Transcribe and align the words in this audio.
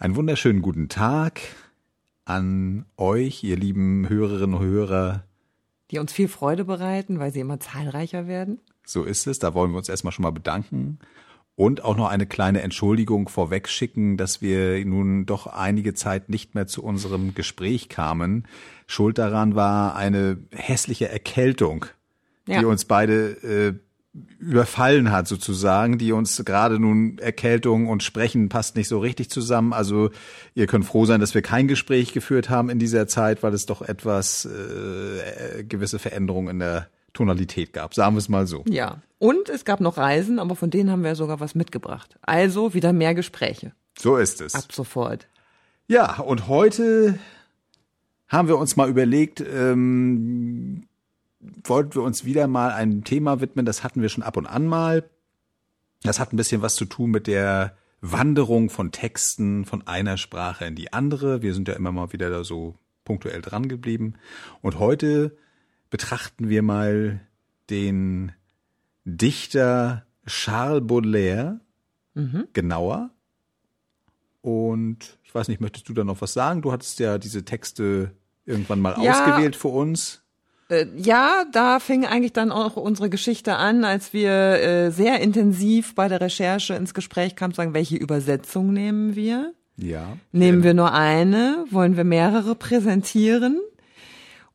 Einen 0.00 0.16
wunderschönen 0.16 0.62
guten 0.62 0.88
Tag 0.88 1.42
an 2.24 2.86
euch, 2.96 3.44
ihr 3.44 3.56
lieben 3.56 4.08
Hörerinnen 4.08 4.56
und 4.56 4.64
Hörer. 4.64 5.24
Die 5.90 5.98
uns 5.98 6.10
viel 6.10 6.28
Freude 6.28 6.64
bereiten, 6.64 7.18
weil 7.18 7.32
sie 7.32 7.40
immer 7.40 7.60
zahlreicher 7.60 8.26
werden. 8.26 8.60
So 8.86 9.04
ist 9.04 9.26
es. 9.26 9.40
Da 9.40 9.52
wollen 9.52 9.72
wir 9.72 9.76
uns 9.76 9.90
erstmal 9.90 10.12
schon 10.12 10.22
mal 10.22 10.30
bedanken. 10.32 11.00
Und 11.54 11.84
auch 11.84 11.98
noch 11.98 12.08
eine 12.08 12.24
kleine 12.24 12.62
Entschuldigung 12.62 13.28
vorweg 13.28 13.68
schicken, 13.68 14.16
dass 14.16 14.40
wir 14.40 14.82
nun 14.86 15.26
doch 15.26 15.46
einige 15.46 15.92
Zeit 15.92 16.30
nicht 16.30 16.54
mehr 16.54 16.66
zu 16.66 16.82
unserem 16.82 17.34
Gespräch 17.34 17.90
kamen. 17.90 18.48
Schuld 18.86 19.18
daran 19.18 19.54
war 19.54 19.96
eine 19.96 20.38
hässliche 20.50 21.10
Erkältung, 21.10 21.84
ja. 22.46 22.60
die 22.60 22.64
uns 22.64 22.86
beide 22.86 23.32
äh, 23.42 23.74
überfallen 24.12 25.12
hat 25.12 25.28
sozusagen, 25.28 25.98
die 25.98 26.12
uns 26.12 26.42
gerade 26.44 26.80
nun 26.80 27.18
Erkältung 27.18 27.88
und 27.88 28.02
Sprechen 28.02 28.48
passt 28.48 28.74
nicht 28.74 28.88
so 28.88 28.98
richtig 28.98 29.30
zusammen. 29.30 29.72
Also 29.72 30.10
ihr 30.54 30.66
könnt 30.66 30.84
froh 30.84 31.04
sein, 31.04 31.20
dass 31.20 31.34
wir 31.34 31.42
kein 31.42 31.68
Gespräch 31.68 32.12
geführt 32.12 32.50
haben 32.50 32.70
in 32.70 32.80
dieser 32.80 33.06
Zeit, 33.06 33.42
weil 33.42 33.54
es 33.54 33.66
doch 33.66 33.82
etwas 33.82 34.46
äh, 34.46 35.62
gewisse 35.62 35.98
Veränderungen 36.00 36.48
in 36.48 36.58
der 36.58 36.88
Tonalität 37.12 37.72
gab, 37.72 37.94
sagen 37.94 38.14
wir 38.14 38.18
es 38.18 38.28
mal 38.28 38.46
so. 38.46 38.64
Ja. 38.68 38.98
Und 39.18 39.48
es 39.48 39.64
gab 39.64 39.80
noch 39.80 39.96
Reisen, 39.96 40.38
aber 40.38 40.56
von 40.56 40.70
denen 40.70 40.90
haben 40.90 41.04
wir 41.04 41.14
sogar 41.14 41.40
was 41.40 41.54
mitgebracht. 41.54 42.18
Also 42.22 42.74
wieder 42.74 42.92
mehr 42.92 43.14
Gespräche. 43.14 43.72
So 43.98 44.16
ist 44.16 44.40
es. 44.40 44.54
Ab 44.54 44.72
sofort. 44.72 45.28
Ja, 45.86 46.20
und 46.20 46.48
heute 46.48 47.18
haben 48.28 48.48
wir 48.48 48.56
uns 48.56 48.76
mal 48.76 48.88
überlegt, 48.88 49.40
ähm, 49.40 50.86
wollten 51.40 51.94
wir 51.94 52.02
uns 52.02 52.24
wieder 52.24 52.46
mal 52.46 52.72
einem 52.72 53.04
Thema 53.04 53.40
widmen, 53.40 53.64
das 53.64 53.82
hatten 53.82 54.02
wir 54.02 54.08
schon 54.08 54.22
ab 54.22 54.36
und 54.36 54.46
an 54.46 54.66
mal. 54.66 55.08
Das 56.02 56.18
hat 56.18 56.32
ein 56.32 56.36
bisschen 56.36 56.62
was 56.62 56.76
zu 56.76 56.84
tun 56.84 57.10
mit 57.10 57.26
der 57.26 57.76
Wanderung 58.00 58.70
von 58.70 58.92
Texten 58.92 59.64
von 59.64 59.86
einer 59.86 60.16
Sprache 60.16 60.64
in 60.64 60.74
die 60.74 60.92
andere. 60.92 61.42
Wir 61.42 61.54
sind 61.54 61.68
ja 61.68 61.74
immer 61.74 61.92
mal 61.92 62.12
wieder 62.12 62.30
da 62.30 62.44
so 62.44 62.76
punktuell 63.04 63.42
dran 63.42 63.68
geblieben. 63.68 64.14
Und 64.62 64.78
heute 64.78 65.36
betrachten 65.90 66.48
wir 66.48 66.62
mal 66.62 67.20
den 67.68 68.32
Dichter 69.04 70.06
Charles 70.26 70.86
Baudelaire 70.86 71.60
mhm. 72.14 72.48
genauer. 72.52 73.10
Und 74.42 75.18
ich 75.24 75.34
weiß 75.34 75.48
nicht, 75.48 75.60
möchtest 75.60 75.88
du 75.88 75.92
da 75.92 76.04
noch 76.04 76.20
was 76.20 76.32
sagen? 76.32 76.62
Du 76.62 76.72
hattest 76.72 76.98
ja 76.98 77.18
diese 77.18 77.44
Texte 77.44 78.12
irgendwann 78.46 78.80
mal 78.80 78.96
ja, 79.02 79.12
ausgewählt 79.12 79.56
für 79.56 79.68
uns. 79.68 80.19
Äh, 80.70 80.86
ja, 80.96 81.44
da 81.52 81.80
fing 81.80 82.06
eigentlich 82.06 82.32
dann 82.32 82.52
auch 82.52 82.76
unsere 82.76 83.10
Geschichte 83.10 83.56
an, 83.56 83.84
als 83.84 84.12
wir 84.12 84.30
äh, 84.30 84.90
sehr 84.90 85.20
intensiv 85.20 85.94
bei 85.94 86.08
der 86.08 86.20
Recherche 86.20 86.74
ins 86.74 86.94
Gespräch 86.94 87.34
kamen, 87.36 87.52
sagen, 87.52 87.74
welche 87.74 87.96
Übersetzung 87.96 88.72
nehmen 88.72 89.16
wir? 89.16 89.52
Ja. 89.76 90.16
Nehmen 90.32 90.62
wir 90.62 90.74
nur 90.74 90.92
eine? 90.92 91.64
Wollen 91.70 91.96
wir 91.96 92.04
mehrere 92.04 92.54
präsentieren? 92.54 93.60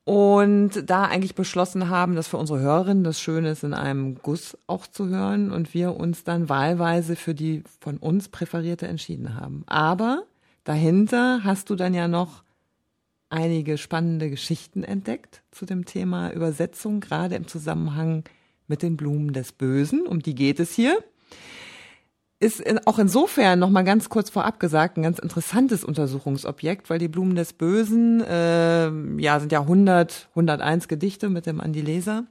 Und 0.05 0.87
da 0.87 1.05
eigentlich 1.05 1.33
beschlossen 1.33 1.89
haben, 1.89 2.15
dass 2.15 2.27
für 2.27 2.37
unsere 2.37 2.59
Hörerinnen 2.59 3.03
das 3.03 3.19
Schöne 3.19 3.49
ist, 3.49 3.63
in 3.63 3.73
einem 3.73 4.19
Guss 4.21 4.55
auch 4.67 4.85
zu 4.85 5.07
hören 5.07 5.51
und 5.51 5.73
wir 5.73 5.95
uns 5.95 6.23
dann 6.23 6.47
wahlweise 6.47 7.15
für 7.15 7.33
die 7.33 7.63
von 7.79 7.97
uns 7.97 8.29
präferierte 8.29 8.87
entschieden 8.87 9.33
haben. 9.33 9.63
Aber 9.65 10.23
dahinter 10.63 11.41
hast 11.43 11.71
du 11.71 11.75
dann 11.75 11.95
ja 11.95 12.07
noch 12.07 12.44
einige 13.29 13.77
spannende 13.77 14.29
Geschichten 14.29 14.83
entdeckt 14.83 15.41
zu 15.51 15.65
dem 15.65 15.85
Thema 15.85 16.31
Übersetzung, 16.31 16.99
gerade 16.99 17.35
im 17.35 17.47
Zusammenhang 17.47 18.23
mit 18.67 18.81
den 18.81 18.97
Blumen 18.97 19.33
des 19.33 19.51
Bösen. 19.51 20.07
Um 20.07 20.21
die 20.21 20.35
geht 20.35 20.59
es 20.59 20.73
hier. 20.73 20.97
Ist 22.39 22.63
auch 22.85 22.99
insofern 22.99 23.59
noch 23.59 23.69
mal 23.69 23.83
ganz 23.83 24.09
kurz 24.09 24.29
vorab 24.29 24.59
gesagt 24.59 24.97
ein 24.97 25.03
ganz 25.03 25.19
interessantes 25.19 25.83
Untersuchungsobjekt, 25.83 26.89
weil 26.89 26.99
die 26.99 27.07
Blumen 27.07 27.35
des 27.35 27.53
Bösen 27.53 28.21
äh, 28.21 28.89
ja 29.21 29.39
sind 29.39 29.51
ja 29.51 29.61
100 29.61 30.29
101 30.31 30.87
Gedichte 30.87 31.29
mit 31.29 31.45
dem 31.45 31.61
Andi 31.61 31.81
Leser 31.81 32.25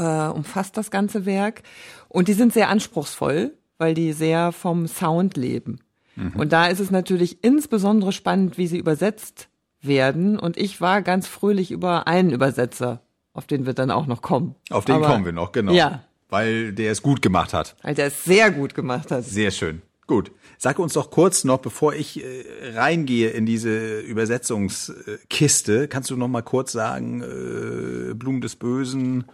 äh, 0.00 0.28
umfasst 0.28 0.76
das 0.76 0.90
ganze 0.90 1.26
Werk 1.26 1.62
und 2.08 2.28
die 2.28 2.32
sind 2.32 2.52
sehr 2.52 2.68
anspruchsvoll, 2.68 3.52
weil 3.78 3.94
die 3.94 4.12
sehr 4.12 4.52
vom 4.52 4.86
Sound 4.86 5.36
leben. 5.36 5.80
Mhm. 6.16 6.32
Und 6.36 6.52
da 6.52 6.66
ist 6.66 6.80
es 6.80 6.90
natürlich 6.90 7.44
insbesondere 7.44 8.12
spannend, 8.12 8.58
wie 8.58 8.66
sie 8.66 8.78
übersetzt 8.78 9.49
werden. 9.82 10.38
Und 10.38 10.56
ich 10.56 10.80
war 10.80 11.02
ganz 11.02 11.26
fröhlich 11.26 11.70
über 11.70 12.06
einen 12.06 12.30
Übersetzer, 12.30 13.00
auf 13.32 13.46
den 13.46 13.66
wir 13.66 13.74
dann 13.74 13.90
auch 13.90 14.06
noch 14.06 14.22
kommen. 14.22 14.54
Auf 14.70 14.84
den 14.84 14.96
Aber, 14.96 15.06
kommen 15.08 15.24
wir 15.24 15.32
noch, 15.32 15.52
genau. 15.52 15.72
Ja. 15.72 16.04
Weil 16.28 16.72
der 16.72 16.92
es 16.92 17.02
gut 17.02 17.22
gemacht 17.22 17.52
hat. 17.52 17.76
Weil 17.82 17.94
der 17.94 18.06
es 18.06 18.24
sehr 18.24 18.50
gut 18.50 18.74
gemacht 18.74 19.10
hat. 19.10 19.24
Sehr 19.24 19.50
schön. 19.50 19.82
Gut. 20.06 20.32
Sag 20.58 20.78
uns 20.78 20.92
doch 20.92 21.10
kurz 21.10 21.44
noch, 21.44 21.58
bevor 21.58 21.94
ich 21.94 22.22
äh, 22.22 22.44
reingehe 22.74 23.30
in 23.30 23.46
diese 23.46 24.00
Übersetzungskiste, 24.00 25.88
kannst 25.88 26.10
du 26.10 26.16
noch 26.16 26.28
mal 26.28 26.42
kurz 26.42 26.72
sagen, 26.72 27.22
äh, 27.22 28.14
Blumen 28.14 28.40
des 28.40 28.56
Bösen, 28.56 29.24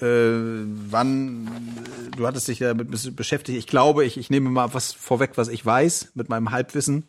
äh, 0.00 0.06
wann, 0.90 1.48
du 2.16 2.26
hattest 2.26 2.48
dich 2.48 2.60
ja 2.60 2.74
damit 2.74 3.16
beschäftigt. 3.16 3.58
Ich 3.58 3.66
glaube, 3.66 4.04
ich, 4.04 4.16
ich 4.16 4.30
nehme 4.30 4.48
mal 4.50 4.72
was 4.74 4.92
vorweg, 4.92 5.32
was 5.36 5.48
ich 5.48 5.64
weiß, 5.64 6.12
mit 6.14 6.28
meinem 6.28 6.50
Halbwissen 6.50 7.04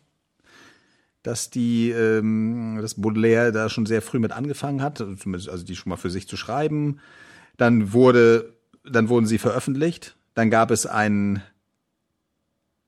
dass 1.22 1.50
die, 1.50 1.90
ähm, 1.90 2.78
dass 2.80 2.94
Baudelaire 2.94 3.52
da 3.52 3.68
schon 3.68 3.86
sehr 3.86 4.02
früh 4.02 4.18
mit 4.18 4.32
angefangen 4.32 4.82
hat, 4.82 5.00
also 5.00 5.14
zumindest 5.16 5.48
also 5.48 5.64
die 5.64 5.76
schon 5.76 5.90
mal 5.90 5.96
für 5.96 6.10
sich 6.10 6.28
zu 6.28 6.36
schreiben. 6.36 7.00
Dann 7.56 7.92
wurde, 7.92 8.54
dann 8.84 9.08
wurden 9.08 9.26
sie 9.26 9.38
veröffentlicht. 9.38 10.16
Dann 10.34 10.50
gab 10.50 10.70
es 10.70 10.86
einen. 10.86 11.42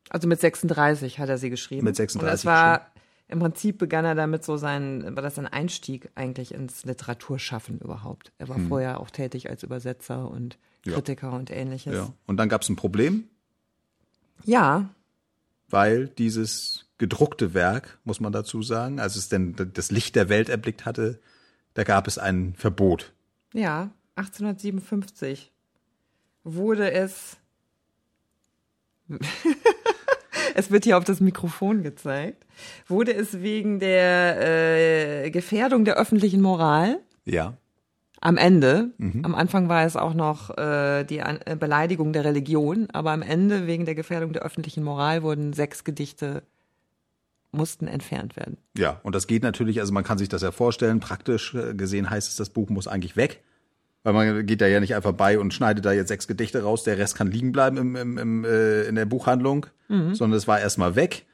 Also 0.09 0.29
mit 0.29 0.41
36 0.41 1.19
hat 1.19 1.29
er 1.29 1.39
sie 1.39 1.51
geschrieben. 1.51 1.85
Mit 1.85 1.97
36. 1.97 2.21
Und 2.21 2.33
das 2.33 2.45
war 2.45 2.91
im 3.31 3.39
Prinzip 3.39 3.79
begann 3.79 4.05
er 4.05 4.17
damit 4.17 4.45
so 4.45 4.57
sein, 4.57 5.05
war 5.15 5.23
das 5.23 5.39
ein 5.39 5.47
Einstieg 5.47 6.11
eigentlich 6.17 6.53
ins 6.53 6.85
Literaturschaffen 6.85 7.79
überhaupt. 7.79 8.33
Er 8.39 8.49
war 8.49 8.57
hm. 8.57 8.67
vorher 8.67 8.99
auch 8.99 9.11
tätig 9.11 9.49
als 9.49 9.63
Übersetzer 9.63 10.29
und 10.29 10.59
Kritiker 10.83 11.29
ja. 11.29 11.37
und 11.37 11.51
ähnliches. 11.51 11.95
Ja. 11.95 12.13
Und 12.27 12.39
dann 12.39 12.49
gab 12.49 12.63
es 12.63 12.69
ein 12.69 12.75
Problem. 12.75 13.29
Ja. 14.45 14.91
Weil 15.69 16.09
dieses 16.09 16.90
gedruckte 17.01 17.55
Werk, 17.55 17.99
muss 18.05 18.21
man 18.21 18.31
dazu 18.31 18.63
sagen, 18.63 19.01
als 19.01 19.17
es 19.17 19.31
denn 19.31 19.57
das 19.73 19.91
Licht 19.91 20.15
der 20.15 20.29
Welt 20.29 20.51
erblickt 20.51 20.85
hatte, 20.85 21.19
da 21.73 21.83
gab 21.83 22.07
es 22.07 22.19
ein 22.19 22.55
Verbot. 22.57 23.15
Ja, 23.55 23.91
1857 24.17 25.51
wurde 26.45 26.93
es. 26.93 27.39
es 30.55 30.71
wird 30.71 30.85
hier 30.85 30.99
auf 30.99 31.05
das 31.05 31.21
Mikrofon 31.21 31.83
gezeigt. 31.83 32.45
Wurde 32.87 33.15
es 33.15 33.41
wegen 33.41 33.81
der 33.81 35.25
äh, 35.25 35.31
Gefährdung 35.31 35.87
der 35.87 35.97
öffentlichen 35.97 36.43
Moral. 36.43 37.01
Ja. 37.25 37.57
Am 38.21 38.37
Ende, 38.37 38.91
mhm. 38.99 39.25
am 39.25 39.35
Anfang 39.35 39.71
war 39.71 39.87
es 39.87 39.97
auch 39.97 40.13
noch 40.13 40.57
äh, 40.59 41.05
die 41.05 41.23
An 41.23 41.41
äh, 41.47 41.57
Beleidigung 41.57 42.13
der 42.13 42.27
Religion, 42.27 42.89
aber 42.93 43.13
am 43.13 43.23
Ende 43.23 43.67
wegen 43.67 43.87
der 43.87 43.95
Gefährdung 43.95 44.35
der 44.35 44.43
öffentlichen 44.43 44.85
Moral 44.85 45.23
wurden 45.23 45.55
sechs 45.55 45.83
Gedichte 45.85 46.43
mussten 47.53 47.87
entfernt 47.89 48.37
werden. 48.37 48.59
Ja, 48.77 49.01
und 49.03 49.15
das 49.15 49.27
geht 49.27 49.43
natürlich, 49.43 49.81
also 49.81 49.93
man 49.93 50.05
kann 50.05 50.19
sich 50.19 50.29
das 50.29 50.43
ja 50.43 50.53
vorstellen, 50.53 51.01
praktisch 51.01 51.55
äh, 51.55 51.75
gesehen 51.75 52.11
heißt 52.11 52.29
es, 52.29 52.37
das 52.37 52.51
Buch 52.51 52.71
muss 52.71 52.89
eigentlich 52.89 53.17
weg. 53.17 53.43
Weil 54.03 54.15
man 54.15 54.47
geht 54.47 54.63
da 54.63 54.67
ja 54.67 54.81
nicht 54.81 54.95
einfach 54.95 55.13
bei 55.13 55.39
und 55.39 55.53
schneidet 55.53 55.85
da 55.85 55.93
jetzt 55.93 56.09
sechs 56.09 56.27
Gedichte 56.27 56.63
raus, 56.63 56.85
der 56.85 56.97
Rest 56.97 57.17
kann 57.17 57.31
liegen 57.31 57.53
bleiben 57.53 57.77
im, 57.77 57.97
im, 57.97 58.19
im, 58.19 58.45
äh, 58.45 58.85
in 58.85 58.95
der 58.95 59.05
Buchhandlung, 59.05 59.67
mhm. 59.89 60.15
sondern 60.15 60.39
es 60.39 60.49
war 60.49 60.59
erstmal 60.59 60.97
weg. 60.97 61.27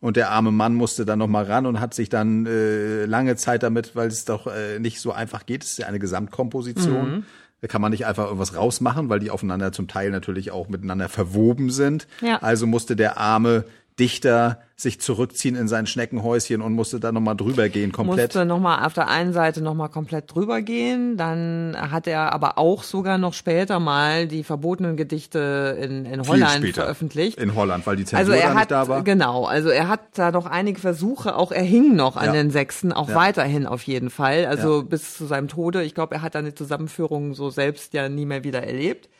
Und 0.00 0.16
der 0.16 0.30
arme 0.30 0.50
Mann 0.50 0.74
musste 0.74 1.04
dann 1.04 1.18
nochmal 1.18 1.44
ran 1.44 1.66
und 1.66 1.78
hat 1.78 1.92
sich 1.94 2.08
dann 2.08 2.46
äh, 2.46 3.04
lange 3.04 3.36
Zeit 3.36 3.62
damit, 3.62 3.94
weil 3.94 4.08
es 4.08 4.24
doch 4.24 4.46
äh, 4.46 4.78
nicht 4.78 4.98
so 5.00 5.12
einfach 5.12 5.44
geht, 5.46 5.62
es 5.62 5.72
ist 5.72 5.78
ja 5.78 5.86
eine 5.86 5.98
Gesamtkomposition. 5.98 7.16
Mhm. 7.16 7.24
Da 7.60 7.68
kann 7.68 7.82
man 7.82 7.90
nicht 7.90 8.06
einfach 8.06 8.24
irgendwas 8.24 8.56
rausmachen, 8.56 9.10
weil 9.10 9.20
die 9.20 9.30
aufeinander 9.30 9.70
zum 9.72 9.86
Teil 9.86 10.10
natürlich 10.10 10.50
auch 10.50 10.68
miteinander 10.68 11.10
verwoben 11.10 11.70
sind. 11.70 12.06
Ja. 12.22 12.38
Also 12.38 12.66
musste 12.66 12.96
der 12.96 13.18
arme 13.18 13.64
Dichter 14.00 14.58
sich 14.76 14.98
zurückziehen 14.98 15.56
in 15.56 15.68
sein 15.68 15.86
Schneckenhäuschen 15.86 16.62
und 16.62 16.72
musste 16.72 16.98
da 16.98 17.12
nochmal 17.12 17.36
drüber 17.36 17.68
gehen, 17.68 17.92
komplett. 17.92 18.34
Musste 18.34 18.46
nochmal 18.46 18.86
auf 18.86 18.94
der 18.94 19.08
einen 19.08 19.34
Seite 19.34 19.60
nochmal 19.60 19.90
komplett 19.90 20.34
drüber 20.34 20.62
gehen. 20.62 21.18
Dann 21.18 21.76
hat 21.78 22.06
er 22.06 22.32
aber 22.32 22.56
auch 22.56 22.82
sogar 22.82 23.18
noch 23.18 23.34
später 23.34 23.78
mal 23.78 24.26
die 24.26 24.42
verbotenen 24.42 24.96
Gedichte 24.96 25.76
in, 25.80 26.06
in 26.06 26.26
Holland 26.26 26.66
veröffentlicht. 26.68 27.38
In 27.38 27.54
Holland, 27.54 27.86
weil 27.86 27.96
die 27.96 28.06
Zensur 28.06 28.32
also 28.32 28.32
er 28.32 28.54
da 28.54 28.58
hat, 28.58 28.70
da 28.70 28.88
war. 28.88 29.04
Genau, 29.04 29.44
also 29.44 29.68
er 29.68 29.88
hat 29.88 30.00
da 30.14 30.30
noch 30.30 30.46
einige 30.46 30.80
Versuche, 30.80 31.36
auch 31.36 31.52
er 31.52 31.62
hing 31.62 31.94
noch 31.94 32.16
an 32.16 32.26
ja. 32.26 32.32
den 32.32 32.50
Sechsten, 32.50 32.92
auch 32.92 33.10
ja. 33.10 33.14
weiterhin 33.14 33.66
auf 33.66 33.82
jeden 33.82 34.08
Fall. 34.08 34.46
Also 34.46 34.78
ja. 34.78 34.82
bis 34.82 35.18
zu 35.18 35.26
seinem 35.26 35.48
Tode. 35.48 35.82
Ich 35.84 35.94
glaube, 35.94 36.14
er 36.14 36.22
hat 36.22 36.34
da 36.34 36.38
eine 36.38 36.54
Zusammenführung 36.54 37.34
so 37.34 37.50
selbst 37.50 37.92
ja 37.92 38.08
nie 38.08 38.24
mehr 38.24 38.44
wieder 38.44 38.62
erlebt. 38.62 39.10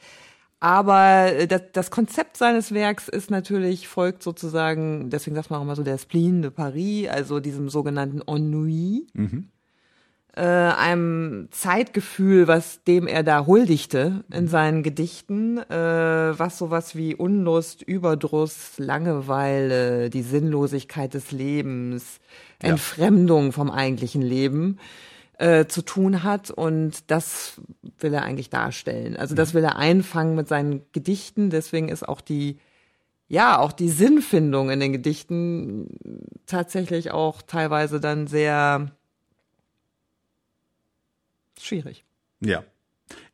Aber 0.60 1.32
äh, 1.32 1.46
das, 1.46 1.62
das 1.72 1.90
Konzept 1.90 2.36
seines 2.36 2.72
Werks 2.72 3.08
ist 3.08 3.30
natürlich, 3.30 3.88
folgt 3.88 4.22
sozusagen, 4.22 5.08
deswegen 5.10 5.34
sagt 5.34 5.50
man 5.50 5.58
auch 5.58 5.64
immer 5.64 5.76
so 5.76 5.82
der 5.82 5.98
Spleen 5.98 6.42
de 6.42 6.50
Paris, 6.50 7.08
also 7.08 7.40
diesem 7.40 7.68
sogenannten 7.70 8.20
Ennui. 8.26 9.06
Mhm. 9.14 9.48
äh, 10.36 10.42
einem 10.42 11.48
Zeitgefühl, 11.50 12.46
was 12.46 12.84
dem 12.84 13.08
er 13.08 13.22
da 13.24 13.46
huldigte 13.46 14.22
in 14.32 14.46
seinen 14.46 14.82
Gedichten, 14.84 15.58
äh, 15.58 16.38
was 16.38 16.56
sowas 16.58 16.94
wie 16.94 17.16
Unlust, 17.16 17.82
Überdruss, 17.82 18.74
Langeweile, 18.78 20.08
die 20.08 20.22
Sinnlosigkeit 20.22 21.14
des 21.14 21.32
Lebens, 21.32 22.20
Ja. 22.62 22.68
Entfremdung 22.70 23.52
vom 23.52 23.70
eigentlichen 23.70 24.22
Leben 24.22 24.78
äh, 25.40 25.66
zu 25.66 25.80
tun 25.80 26.22
hat 26.22 26.50
und 26.50 27.10
das 27.10 27.60
will 27.98 28.12
er 28.12 28.24
eigentlich 28.24 28.50
darstellen. 28.50 29.16
Also 29.16 29.34
das 29.34 29.54
will 29.54 29.64
er 29.64 29.76
einfangen 29.76 30.34
mit 30.34 30.48
seinen 30.48 30.82
Gedichten, 30.92 31.48
deswegen 31.48 31.88
ist 31.88 32.06
auch 32.06 32.20
die 32.20 32.58
ja, 33.26 33.58
auch 33.60 33.70
die 33.70 33.88
Sinnfindung 33.88 34.70
in 34.70 34.80
den 34.80 34.92
Gedichten 34.92 35.86
tatsächlich 36.46 37.12
auch 37.12 37.42
teilweise 37.42 38.00
dann 38.00 38.26
sehr 38.26 38.90
schwierig. 41.58 42.04
Ja. 42.40 42.64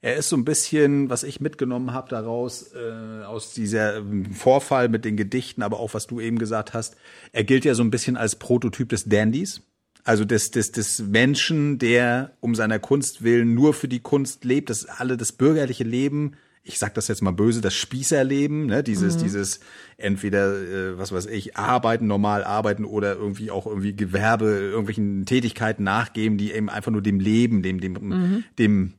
Er 0.03 0.17
ist 0.17 0.29
so 0.29 0.37
ein 0.37 0.45
bisschen, 0.45 1.09
was 1.09 1.23
ich 1.23 1.41
mitgenommen 1.41 1.93
habe 1.93 2.11
daraus, 2.11 2.75
äh, 2.75 3.25
aus 3.25 3.55
dieser 3.55 3.97
ähm, 3.97 4.33
Vorfall 4.33 4.91
mit 4.91 5.07
den 5.07 5.17
Gedichten, 5.17 5.63
aber 5.63 5.81
auch 5.81 5.95
was 5.95 6.07
du 6.07 6.21
eben 6.21 6.39
gesagt 6.39 6.75
hast, 6.75 6.97
er 7.33 7.45
gilt 7.45 7.65
ja 7.65 7.75
so 7.75 7.83
ein 7.83 7.91
bisschen 7.91 8.19
als 8.19 8.37
Prototyp 8.37 8.91
des 8.91 9.07
Dandys. 9.07 9.63
Also 10.07 10.25
des, 10.25 10.53
des, 10.53 10.71
des 10.71 11.01
Menschen, 11.01 11.81
der 11.81 12.31
um 12.39 12.55
seiner 12.55 12.79
Kunst 12.79 13.25
willen 13.25 13.55
nur 13.55 13.75
für 13.75 13.89
die 13.89 13.99
Kunst 13.99 14.45
lebt, 14.45 14.71
das 14.71 14.87
alle 14.87 15.17
das 15.17 15.33
bürgerliche 15.33 15.83
Leben, 15.83 16.35
ich 16.63 16.79
sag 16.79 16.95
das 16.95 17.09
jetzt 17.09 17.23
mal 17.23 17.33
böse, 17.33 17.61
das 17.61 17.75
Spießerleben, 17.75 18.67
ne, 18.67 18.85
dieses, 18.85 19.17
dieses 19.17 19.59
entweder, 19.97 20.61
äh, 20.61 20.97
was 20.97 21.11
weiß 21.11 21.27
ich, 21.27 21.57
arbeiten, 21.57 22.07
normal 22.07 22.45
arbeiten 22.45 22.85
oder 22.85 23.17
irgendwie 23.17 23.51
auch 23.51 23.67
irgendwie 23.67 23.97
Gewerbe, 23.97 24.47
irgendwelchen 24.47 25.27
Tätigkeiten 25.27 25.83
nachgeben, 25.83 26.39
die 26.39 26.53
eben 26.53 26.71
einfach 26.71 26.93
nur 26.93 27.03
dem 27.03 27.19
Leben, 27.19 27.65
dem, 27.65 27.81
dem, 27.81 28.45
dem, 28.61 28.93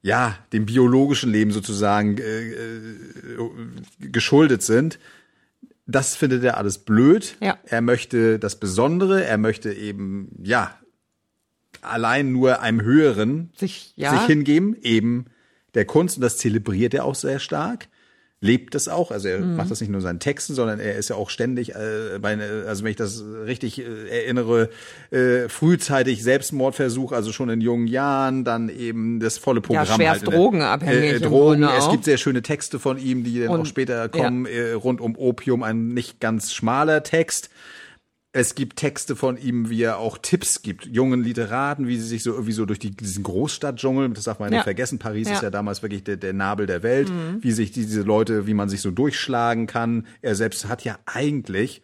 ja, 0.00 0.38
dem 0.54 0.64
biologischen 0.64 1.30
Leben 1.30 1.50
sozusagen 1.50 2.16
äh, 2.16 2.40
äh, 2.40 3.38
geschuldet 4.00 4.62
sind. 4.62 4.98
Das 5.86 6.16
findet 6.16 6.42
er 6.44 6.56
alles 6.56 6.78
blöd. 6.78 7.36
Ja. 7.40 7.58
Er 7.64 7.80
möchte 7.80 8.38
das 8.38 8.58
Besondere, 8.58 9.24
er 9.24 9.38
möchte 9.38 9.72
eben, 9.72 10.30
ja, 10.42 10.78
allein 11.82 12.32
nur 12.32 12.60
einem 12.60 12.80
Höheren 12.80 13.52
Sich, 13.56 13.92
ja, 13.96 14.16
sich 14.16 14.26
hingeben, 14.26 14.76
eben 14.80 15.26
der 15.74 15.84
Kunst, 15.84 16.16
und 16.16 16.22
das 16.22 16.38
zelebriert 16.38 16.94
er 16.94 17.04
auch 17.04 17.14
sehr 17.14 17.38
stark. 17.38 17.88
Lebt 18.44 18.74
das 18.74 18.88
auch, 18.88 19.10
also 19.10 19.26
er 19.28 19.38
Mhm. 19.40 19.56
macht 19.56 19.70
das 19.70 19.80
nicht 19.80 19.88
nur 19.88 20.00
in 20.00 20.02
seinen 20.02 20.18
Texten, 20.20 20.54
sondern 20.54 20.78
er 20.78 20.96
ist 20.96 21.08
ja 21.08 21.16
auch 21.16 21.30
ständig, 21.30 21.74
äh, 21.74 22.18
bei, 22.20 22.36
also 22.66 22.84
wenn 22.84 22.90
ich 22.90 22.96
das 22.96 23.24
richtig 23.46 23.78
äh, 23.80 23.84
erinnere, 24.10 24.68
äh, 25.10 25.48
frühzeitig 25.48 26.22
Selbstmordversuch, 26.22 27.12
also 27.12 27.32
schon 27.32 27.48
in 27.48 27.62
jungen 27.62 27.86
Jahren, 27.86 28.44
dann 28.44 28.68
eben 28.68 29.18
das 29.18 29.38
volle 29.38 29.62
Programm. 29.62 29.86
schwerst 29.86 30.00
halt 30.20 30.26
der- 30.26 30.34
drogenabhängig 30.38 31.12
Äh, 31.12 31.16
im 31.16 31.22
Drogen, 31.22 31.62
es 31.62 31.90
gibt 31.90 32.04
sehr 32.04 32.18
schöne 32.18 32.42
Texte 32.42 32.78
von 32.78 32.98
ihm, 32.98 33.24
die 33.24 33.40
dann 33.40 33.48
Und- 33.48 33.60
auch 33.62 33.66
später 33.66 34.10
kommen, 34.10 34.44
äh, 34.44 34.72
rund 34.72 35.00
um 35.00 35.16
Opium, 35.16 35.62
ein 35.62 35.88
nicht 35.88 36.20
ganz 36.20 36.52
schmaler 36.52 37.02
Text. 37.02 37.48
Es 38.36 38.56
gibt 38.56 38.76
Texte 38.80 39.14
von 39.14 39.36
ihm, 39.36 39.70
wie 39.70 39.80
er 39.82 39.98
auch 39.98 40.18
Tipps 40.18 40.60
gibt, 40.62 40.86
jungen 40.86 41.22
Literaten, 41.22 41.86
wie 41.86 41.96
sie 41.96 42.06
sich 42.08 42.24
so 42.24 42.32
irgendwie 42.32 42.50
so 42.52 42.66
durch 42.66 42.80
die, 42.80 42.90
diesen 42.90 43.22
Großstadtdschungel, 43.22 44.08
das 44.10 44.24
darf 44.24 44.40
man 44.40 44.50
ja 44.50 44.56
nicht 44.58 44.64
vergessen, 44.64 44.98
Paris 44.98 45.28
Ja. 45.28 45.34
ist 45.34 45.42
ja 45.44 45.50
damals 45.50 45.82
wirklich 45.82 46.02
der, 46.02 46.16
der 46.16 46.32
Nabel 46.32 46.66
der 46.66 46.82
Welt, 46.82 47.12
wie 47.40 47.52
sich 47.52 47.70
diese 47.70 48.02
Leute, 48.02 48.48
wie 48.48 48.54
man 48.54 48.68
sich 48.68 48.80
so 48.80 48.90
durchschlagen 48.90 49.68
kann. 49.68 50.08
Er 50.20 50.34
selbst 50.34 50.66
hat 50.68 50.82
ja 50.82 50.98
eigentlich, 51.06 51.80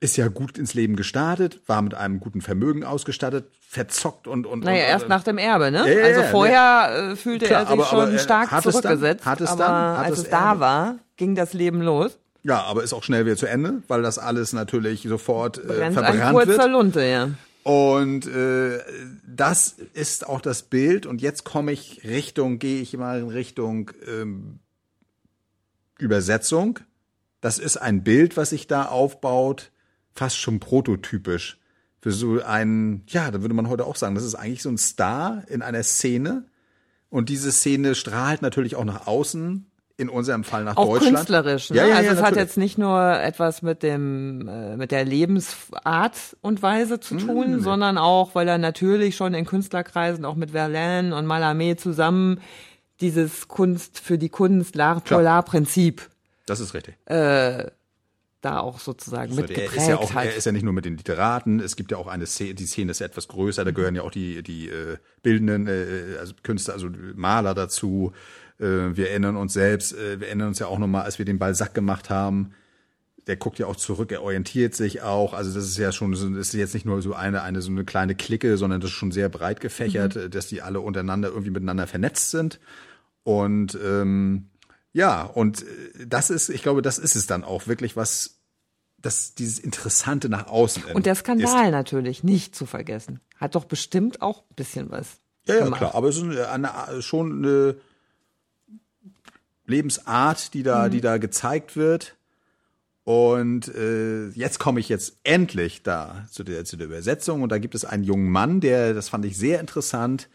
ist 0.00 0.16
ja 0.16 0.26
gut 0.26 0.58
ins 0.58 0.74
Leben 0.74 0.96
gestartet, 0.96 1.60
war 1.66 1.80
mit 1.80 1.94
einem 1.94 2.18
guten 2.18 2.40
Vermögen 2.40 2.82
ausgestattet, 2.82 3.46
verzockt 3.60 4.26
und, 4.26 4.46
und, 4.46 4.64
naja, 4.64 4.82
und, 4.82 4.90
erst 4.90 5.08
nach 5.08 5.22
dem 5.22 5.38
Erbe, 5.38 5.70
ne? 5.70 5.78
Ja, 5.96 6.04
also 6.06 6.20
ja, 6.22 6.26
vorher 6.26 7.10
äh, 7.12 7.16
fühlte 7.16 7.46
Klar, 7.46 7.60
er 7.60 7.66
sich 7.66 7.72
aber- 7.74 7.84
schon 7.84 8.08
aber, 8.08 8.18
stark 8.18 8.50
hat 8.50 8.66
es 8.66 8.72
dann- 8.74 8.82
zurückgesetzt, 8.82 9.24
hat 9.24 9.40
es 9.40 9.50
aber 9.50 9.62
dann- 9.62 9.96
hat 9.98 10.06
als 10.06 10.16
das 10.16 10.24
es 10.24 10.30
da 10.30 10.58
war, 10.58 10.96
ging 11.16 11.36
das 11.36 11.52
Leben 11.52 11.82
los. 11.82 12.18
Ja, 12.42 12.62
aber 12.62 12.82
ist 12.82 12.92
auch 12.92 13.02
schnell 13.02 13.26
wieder 13.26 13.36
zu 13.36 13.46
Ende, 13.46 13.82
weil 13.88 14.02
das 14.02 14.18
alles 14.18 14.52
natürlich 14.52 15.02
sofort 15.02 15.58
äh, 15.58 15.62
Brennt 15.62 15.82
ein 15.98 16.04
verbrannt 16.04 16.36
kurzer 16.36 16.62
wird. 16.62 16.70
Lunte, 16.70 17.04
ja. 17.04 17.30
Und 17.64 18.26
äh, 18.26 18.78
das 19.26 19.76
ist 19.92 20.26
auch 20.26 20.40
das 20.40 20.62
Bild. 20.62 21.04
Und 21.04 21.20
jetzt 21.20 21.44
komme 21.44 21.72
ich 21.72 22.02
Richtung, 22.04 22.58
gehe 22.58 22.80
ich 22.80 22.96
mal 22.96 23.20
in 23.20 23.28
Richtung 23.28 23.90
ähm, 24.06 24.60
Übersetzung. 25.98 26.78
Das 27.40 27.58
ist 27.58 27.76
ein 27.76 28.04
Bild, 28.04 28.36
was 28.36 28.50
sich 28.50 28.66
da 28.66 28.86
aufbaut, 28.86 29.70
fast 30.14 30.38
schon 30.38 30.60
prototypisch. 30.60 31.58
Für 32.00 32.12
so 32.12 32.42
einen, 32.42 33.02
ja, 33.08 33.30
da 33.30 33.42
würde 33.42 33.54
man 33.54 33.68
heute 33.68 33.84
auch 33.84 33.96
sagen, 33.96 34.14
das 34.14 34.24
ist 34.24 34.36
eigentlich 34.36 34.62
so 34.62 34.70
ein 34.70 34.78
Star 34.78 35.42
in 35.48 35.62
einer 35.62 35.82
Szene. 35.82 36.46
Und 37.10 37.28
diese 37.28 37.52
Szene 37.52 37.94
strahlt 37.94 38.40
natürlich 38.40 38.76
auch 38.76 38.84
nach 38.84 39.06
außen, 39.06 39.66
in 39.98 40.08
unserem 40.08 40.44
Fall 40.44 40.62
nach 40.64 40.76
Auch 40.76 40.86
Deutschland. 40.92 41.16
künstlerisch, 41.16 41.70
ne? 41.70 41.76
Ja, 41.76 41.86
ja, 41.86 41.96
also 41.96 42.06
ja, 42.06 42.12
es 42.12 42.18
hat 42.18 42.24
natürlich. 42.30 42.44
jetzt 42.44 42.56
nicht 42.56 42.78
nur 42.78 43.20
etwas 43.20 43.62
mit 43.62 43.82
dem 43.82 44.46
äh, 44.48 44.76
mit 44.76 44.92
der 44.92 45.04
Lebensart 45.04 46.36
und 46.40 46.62
Weise 46.62 47.00
zu 47.00 47.16
tun, 47.16 47.60
sondern 47.60 47.98
auch, 47.98 48.34
weil 48.34 48.46
er 48.48 48.58
natürlich 48.58 49.16
schon 49.16 49.34
in 49.34 49.44
Künstlerkreisen 49.44 50.24
auch 50.24 50.36
mit 50.36 50.52
Verlaine 50.52 51.14
und 51.16 51.26
Mallarmé 51.26 51.76
zusammen 51.76 52.40
dieses 53.00 53.48
Kunst 53.48 53.98
für 53.98 54.18
die 54.18 54.28
Kunst 54.28 54.76
L'art 54.76 55.00
pour 55.02 55.18
l'art 55.20 55.42
Prinzip 55.46 56.08
Das 56.46 56.60
ist 56.60 56.74
richtig. 56.74 56.94
da 57.06 58.60
auch 58.60 58.78
sozusagen 58.78 59.32
So, 59.34 59.40
mit 59.42 59.50
er 59.50 59.56
geprägt 59.62 59.76
ist 59.82 59.88
ja 59.88 59.96
auch, 59.98 60.14
hat. 60.14 60.26
er 60.26 60.34
ist 60.36 60.44
ja 60.44 60.52
nicht 60.52 60.62
nur 60.64 60.72
mit 60.72 60.84
den 60.84 60.96
Literaten, 60.96 61.58
es 61.60 61.74
gibt 61.74 61.90
ja 61.90 61.96
auch 61.96 62.06
eine 62.06 62.26
Szene, 62.26 62.54
die 62.54 62.66
Szene 62.66 62.92
ist 62.92 63.00
ja 63.00 63.06
etwas 63.06 63.26
größer, 63.26 63.64
da 63.64 63.72
gehören 63.72 63.96
ja 63.96 64.02
auch 64.02 64.12
die, 64.12 64.42
die 64.44 64.68
äh, 64.68 64.98
bildenden 65.22 65.66
äh, 65.66 66.18
also 66.20 66.34
Künstler, 66.44 66.74
also 66.74 66.88
Maler 67.16 67.54
dazu. 67.54 68.12
Äh, 68.58 68.96
wir 68.96 69.10
erinnern 69.10 69.36
uns 69.36 69.52
selbst, 69.52 69.92
äh, 69.94 70.20
wir 70.20 70.28
erinnern 70.28 70.48
uns 70.48 70.58
ja 70.58 70.66
auch 70.66 70.78
nochmal, 70.78 71.02
als 71.02 71.18
wir 71.18 71.24
den 71.24 71.38
Balzac 71.38 71.74
gemacht 71.74 72.10
haben, 72.10 72.52
der 73.26 73.36
guckt 73.36 73.58
ja 73.58 73.66
auch 73.66 73.76
zurück, 73.76 74.10
er 74.10 74.22
orientiert 74.22 74.74
sich 74.74 75.02
auch. 75.02 75.34
Also 75.34 75.52
das 75.52 75.64
ist 75.68 75.76
ja 75.76 75.92
schon, 75.92 76.12
das 76.12 76.22
ist 76.22 76.54
jetzt 76.54 76.72
nicht 76.72 76.86
nur 76.86 77.02
so 77.02 77.12
eine, 77.14 77.42
eine 77.42 77.60
so 77.60 77.70
eine 77.70 77.84
kleine 77.84 78.14
Clique, 78.14 78.56
sondern 78.56 78.80
das 78.80 78.90
ist 78.90 78.96
schon 78.96 79.12
sehr 79.12 79.28
breit 79.28 79.60
gefächert, 79.60 80.16
Mhm. 80.16 80.22
äh, 80.22 80.30
dass 80.30 80.46
die 80.46 80.62
alle 80.62 80.80
untereinander 80.80 81.28
irgendwie 81.28 81.50
miteinander 81.50 81.86
vernetzt 81.86 82.30
sind. 82.30 82.58
Und 83.24 83.78
ähm, 83.84 84.48
ja, 84.94 85.22
und 85.22 85.64
das 86.06 86.30
ist, 86.30 86.48
ich 86.48 86.62
glaube, 86.62 86.80
das 86.80 86.98
ist 86.98 87.14
es 87.14 87.26
dann 87.26 87.44
auch 87.44 87.66
wirklich, 87.66 87.94
was 87.96 88.40
das 89.00 89.34
dieses 89.34 89.58
Interessante 89.58 90.28
nach 90.28 90.46
außen 90.48 90.82
und 90.94 91.06
der 91.06 91.12
ist. 91.12 91.20
Skandal 91.20 91.70
natürlich 91.70 92.24
nicht 92.24 92.56
zu 92.56 92.66
vergessen. 92.66 93.20
Hat 93.36 93.54
doch 93.54 93.66
bestimmt 93.66 94.22
auch 94.22 94.40
ein 94.50 94.54
bisschen 94.56 94.90
was 94.90 95.18
Ja, 95.46 95.56
ja, 95.56 95.70
klar, 95.70 95.94
aber 95.94 96.08
es 96.08 96.16
ist 96.16 96.22
eine, 96.24 96.48
eine, 96.48 97.02
schon 97.02 97.44
eine 97.44 97.76
Lebensart, 99.68 100.54
die 100.54 100.62
da, 100.62 100.88
die 100.88 101.00
da 101.00 101.18
gezeigt 101.18 101.76
wird. 101.76 102.16
Und 103.04 103.74
äh, 103.74 104.28
jetzt 104.30 104.58
komme 104.58 104.80
ich 104.80 104.88
jetzt 104.88 105.18
endlich 105.24 105.82
da 105.82 106.26
zu 106.30 106.44
der, 106.44 106.64
zu 106.64 106.76
der 106.76 106.88
Übersetzung. 106.88 107.42
Und 107.42 107.50
da 107.50 107.58
gibt 107.58 107.74
es 107.74 107.84
einen 107.84 108.04
jungen 108.04 108.30
Mann, 108.30 108.60
der, 108.60 108.92
das 108.92 109.08
fand 109.08 109.24
ich 109.24 109.38
sehr 109.38 109.60
interessant, 109.60 110.28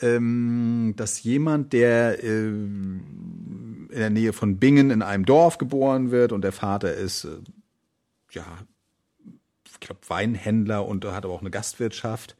ähm, 0.00 0.94
dass 0.96 1.22
jemand, 1.22 1.72
der 1.72 2.22
äh, 2.24 2.48
in 2.48 3.88
der 3.90 4.10
Nähe 4.10 4.32
von 4.32 4.58
Bingen 4.58 4.90
in 4.90 5.02
einem 5.02 5.24
Dorf 5.24 5.58
geboren 5.58 6.10
wird 6.10 6.32
und 6.32 6.42
der 6.42 6.50
Vater 6.50 6.92
ist, 6.92 7.24
äh, 7.24 7.38
ja, 8.32 8.46
ich 9.70 9.78
glaube, 9.80 10.00
Weinhändler 10.08 10.86
und 10.86 11.04
hat 11.04 11.24
aber 11.24 11.34
auch 11.34 11.40
eine 11.40 11.50
Gastwirtschaft. 11.50 12.36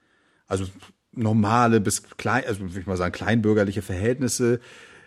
Also 0.47 0.67
normale 1.12 1.81
bis 1.81 2.02
klein, 2.02 2.45
also 2.47 2.61
würde 2.61 2.81
ich 2.81 2.87
mal 2.87 2.97
sagen, 2.97 3.12
kleinbürgerliche 3.12 3.83
Verhältnisse, 3.83 4.61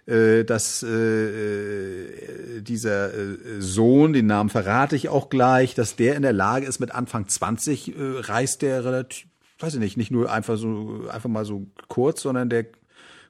dass 0.08 0.84
äh, 0.84 0.88
äh, 0.88 2.62
dieser 2.62 3.12
äh, 3.14 3.38
Sohn, 3.60 4.14
den 4.14 4.28
Namen 4.28 4.52
verrate 4.52 4.96
ich 4.96 5.10
auch 5.10 5.30
gleich, 5.30 5.74
dass 5.74 5.96
der 5.96 6.16
in 6.16 6.22
der 6.22 6.34
Lage 6.34 6.68
ist, 6.68 6.80
mit 6.80 6.92
Anfang 6.92 7.28
20 7.28 7.90
äh, 7.90 7.94
reist 7.98 8.62
der 8.62 8.86
relativ, 8.86 9.26
weiß 9.60 9.74
ich 9.74 9.80
nicht, 9.80 9.98
nicht 9.98 10.12
nur 10.12 10.32
einfach 10.32 10.58
so, 10.58 11.08
einfach 11.12 11.30
mal 11.30 11.46
so 11.46 11.66
kurz, 11.88 12.22
sondern 12.22 12.50
der 12.50 12.68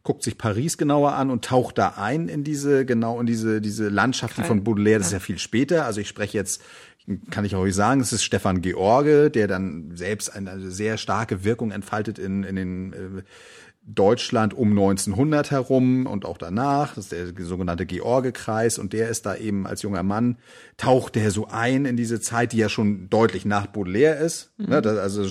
guckt 0.03 0.21
sich 0.21 0.37
Paris 0.37 0.77
genauer 0.77 1.13
an 1.13 1.31
und 1.31 1.45
taucht 1.45 1.77
da 1.77 1.93
ein 1.97 2.27
in 2.27 2.43
diese, 2.43 2.85
genau 2.85 3.21
in 3.21 3.25
diese, 3.25 3.61
diese 3.61 3.87
Landschaft, 3.87 4.37
die 4.37 4.43
von 4.43 4.63
Baudelaire, 4.63 4.99
das 4.99 5.07
ist 5.07 5.13
ja. 5.13 5.19
viel 5.19 5.39
später. 5.39 5.85
Also 5.85 6.01
ich 6.01 6.09
spreche 6.09 6.37
jetzt, 6.37 6.61
kann 7.31 7.45
ich 7.45 7.55
euch 7.55 7.73
sagen, 7.73 8.01
es 8.01 8.11
ist 8.11 8.23
Stefan 8.23 8.61
George, 8.61 9.31
der 9.31 9.47
dann 9.47 9.91
selbst 9.95 10.35
eine 10.35 10.69
sehr 10.69 10.97
starke 10.97 11.43
Wirkung 11.43 11.71
entfaltet 11.71 12.19
in, 12.19 12.43
in 12.43 12.55
den 12.55 12.93
äh, 12.93 13.23
Deutschland 13.87 14.53
um 14.55 14.71
1900 14.71 15.51
herum 15.51 16.07
und 16.07 16.25
auch 16.25 16.39
danach. 16.39 16.95
Das 16.95 17.11
ist 17.11 17.37
der 17.37 17.45
sogenannte 17.45 17.85
George-Kreis 17.85 18.79
und 18.79 18.93
der 18.93 19.09
ist 19.09 19.27
da 19.27 19.35
eben 19.35 19.67
als 19.67 19.83
junger 19.83 20.01
Mann, 20.01 20.37
taucht 20.77 21.15
der 21.15 21.29
so 21.29 21.47
ein 21.47 21.85
in 21.85 21.95
diese 21.95 22.19
Zeit, 22.19 22.51
die 22.51 22.57
ja 22.57 22.67
schon 22.67 23.09
deutlich 23.09 23.45
nach 23.45 23.67
Baudelaire 23.67 24.15
ist. 24.17 24.51
Ne, 24.57 24.81
das, 24.81 24.97
also 24.97 25.23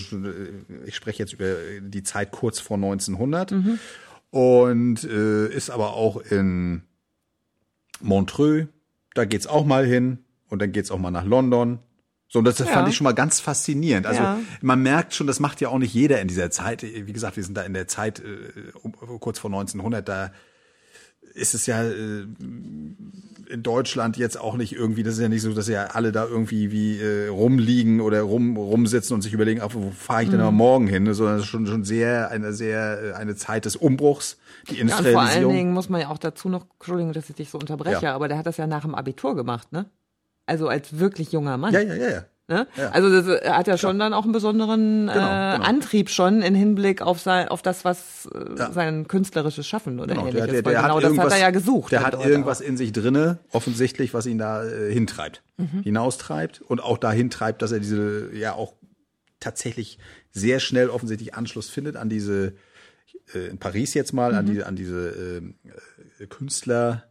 ich 0.87 0.95
spreche 0.95 1.23
jetzt 1.23 1.33
über 1.33 1.57
die 1.81 2.05
Zeit 2.05 2.31
kurz 2.31 2.61
vor 2.61 2.77
1900 2.77 3.53
und 4.31 5.05
äh, 5.05 5.49
ist 5.49 5.71
aber 5.71 5.95
auch 5.95 6.19
in 6.19 6.83
Montreux. 8.01 8.69
Da 9.15 9.25
geht's 9.25 9.49
auch 9.49 9.65
mal 9.65 9.85
hin 9.85 10.19
und 10.49 10.63
dann 10.63 10.71
geht's 10.71 10.93
auch 10.93 10.99
mal 10.99 11.11
nach 11.11 11.25
London 11.25 11.81
So, 12.29 12.41
und 12.41 12.45
das, 12.47 12.57
das 12.57 12.69
Ja. 12.69 12.75
fand 12.75 12.89
ich 12.89 12.97
schon 12.97 13.05
mal 13.05 13.13
ganz 13.13 13.39
faszinierend. 13.41 14.07
Also 14.07 14.23
Ja. 14.23 14.39
man 14.61 14.83
merkt 14.83 15.15
schon, 15.15 15.27
das 15.27 15.39
macht 15.41 15.61
ja 15.61 15.69
auch 15.69 15.79
nicht 15.79 15.95
jeder 15.95 16.21
in 16.21 16.27
dieser 16.29 16.51
Zeit. 16.51 16.83
Wie 16.83 17.13
gesagt, 17.13 17.37
wir 17.37 17.45
sind 17.45 17.57
da 17.57 17.63
in 17.63 17.75
der 17.75 17.87
Zeit 17.87 18.21
äh, 18.21 18.73
um, 18.83 18.93
kurz 19.21 19.39
vor 19.39 19.51
1900, 19.51 20.09
da 20.09 20.33
ist 21.35 21.55
es 21.55 21.67
ja 21.67 21.83
äh, 21.83 22.27
in 23.51 23.63
Deutschland 23.63 24.17
jetzt 24.17 24.39
auch 24.41 24.57
nicht 24.57 24.73
irgendwie, 24.75 25.03
das 25.03 25.15
ist 25.15 25.21
ja 25.21 25.29
nicht 25.29 25.43
so, 25.43 25.53
dass 25.53 25.69
ja 25.69 25.87
alle 25.87 26.13
da 26.13 26.25
irgendwie 26.27 26.71
wie 26.73 26.99
äh, 27.01 27.29
rumliegen 27.29 28.01
oder 28.01 28.23
rum 28.23 28.57
rumsitzen 28.57 29.15
und 29.15 29.23
sich 29.23 29.33
überlegen, 29.33 29.61
ach, 29.61 29.71
wo 29.75 29.91
fahre 29.91 30.23
ich 30.25 30.31
denn 30.31 30.41
Mhm. 30.45 30.55
morgen 30.55 30.87
hin, 30.87 31.13
sondern 31.13 31.37
es 31.37 31.43
ist 31.43 31.49
schon 31.49 31.67
schon 31.67 31.85
sehr 31.85 32.31
eine 32.31 32.53
sehr 32.53 33.03
äh, 33.03 33.13
eine 33.15 33.35
Zeit 33.37 33.65
des 33.65 33.77
Umbruchs, 33.77 34.39
die 34.71 34.77
Ja, 34.77 34.83
und 34.83 34.89
vor 34.91 34.99
allen 34.99 35.09
Industrialisierung. 35.09 35.55
Dingen 35.55 35.73
muss 35.73 35.89
man 35.89 36.01
ja 36.01 36.09
auch 36.09 36.19
dazu 36.19 36.49
noch, 36.49 36.67
Entschuldigung, 36.79 37.13
dass 37.13 37.29
ich 37.29 37.37
dich 37.37 37.51
so 37.51 37.59
unterbreche, 37.59 38.05
Ja. 38.07 38.15
aber 38.15 38.29
der 38.29 38.39
hat 38.39 38.47
das 38.47 38.57
ja 38.57 38.67
nach 38.67 38.83
dem 38.83 38.95
Abitur 38.95 39.35
gemacht, 39.37 39.73
ne? 39.73 39.87
Also 40.47 40.69
als 40.69 40.99
wirklich 40.99 41.33
junger 41.33 41.57
Mann. 41.57 41.73
ja, 41.75 41.81
ja, 41.81 41.95
ja, 41.95 42.11
ja. 42.11 42.25
Ne? 42.47 42.67
Ja. 42.77 42.91
Also 42.91 43.09
das, 43.09 43.27
er 43.41 43.57
hat 43.57 43.67
ja 43.69 43.79
schon 43.79 43.99
dann 43.99 44.13
auch 44.13 44.25
einen 44.25 44.33
besonderen 44.35 45.09
äh, 45.09 45.13
genau. 45.15 45.27
Antrieb 45.65 46.11
schon 46.11 46.43
in 46.43 46.55
Hinblick 46.55 47.01
auf 47.01 47.19
sein, 47.19 47.49
auf 47.49 47.63
das, 47.63 47.87
was 47.87 48.29
äh, 48.35 48.59
Ja. 48.59 48.71
sein 48.71 49.09
künstlerisches 49.09 49.67
Schaffen 49.67 49.99
oder 49.99 50.09
Genau, 50.15 50.27
ähnliches. 50.27 50.45
der, 50.51 50.53
der, 50.53 50.63
der 50.63 50.83
genau 50.83 50.97
hat 50.97 51.05
das 51.05 51.17
hat 51.19 51.33
er 51.33 51.39
ja 51.39 51.51
gesucht. 51.51 51.91
Der 51.93 52.05
hat 52.05 52.13
irgendwas 52.23 52.61
auch. 52.61 52.67
in 52.67 52.77
sich 52.77 52.93
drinne, 52.93 53.39
offensichtlich, 53.53 54.13
was 54.13 54.27
ihn 54.27 54.37
da 54.37 54.63
äh, 54.63 54.93
hintreibt, 54.93 55.43
Mhm. 55.57 55.83
hinaustreibt 55.85 56.61
und 56.61 56.83
auch 56.83 56.99
dahin 56.99 57.31
treibt, 57.31 57.63
dass 57.63 57.73
er 57.73 57.81
diese 57.81 58.29
ja 58.35 58.53
auch 58.53 58.75
tatsächlich 59.41 59.99
sehr 60.31 60.61
schnell 60.61 60.91
offensichtlich 60.91 61.35
Anschluss 61.35 61.71
findet 61.71 61.97
an 61.97 62.11
diese 62.11 62.53
äh, 63.35 63.47
in 63.49 63.57
Paris 63.59 63.95
jetzt 63.95 64.13
mal 64.13 64.33
Mhm. 64.33 64.39
an 64.39 64.47
die 64.47 64.63
an 64.65 64.77
diese 64.77 65.09
ähm, 65.39 65.55
äh, 66.19 66.27
Künstler 66.27 67.05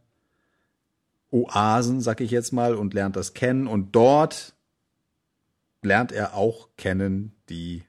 Oasen, 1.34 2.00
sag 2.00 2.20
ich 2.20 2.30
jetzt 2.30 2.52
mal, 2.52 2.76
und 2.76 2.94
lernt 2.94 3.16
das 3.16 3.34
kennen. 3.34 3.66
Und 3.66 3.96
dort 3.96 4.54
lernt 5.82 6.12
er 6.12 6.34
auch 6.34 6.68
kennen 6.76 7.32
die 7.48 7.82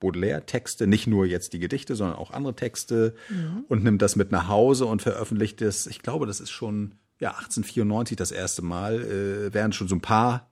Baudelaire-Texte, 0.00 0.86
nicht 0.86 1.06
nur 1.06 1.26
jetzt 1.26 1.52
die 1.52 1.58
Gedichte, 1.58 1.94
sondern 1.94 2.16
auch 2.16 2.30
andere 2.30 2.56
Texte. 2.56 3.14
Und 3.68 3.84
nimmt 3.84 4.00
das 4.00 4.16
mit 4.16 4.32
nach 4.32 4.48
Hause 4.48 4.86
und 4.86 5.02
veröffentlicht 5.02 5.60
es. 5.60 5.86
Ich 5.86 6.00
glaube, 6.00 6.26
das 6.26 6.40
ist 6.40 6.50
schon 6.50 6.94
ja 7.20 7.30
1894 7.30 8.16
das 8.16 8.32
erste 8.32 8.62
Mal, 8.62 9.02
äh, 9.02 9.54
während 9.54 9.74
schon 9.74 9.88
so 9.88 9.94
ein 9.94 10.00
paar 10.00 10.50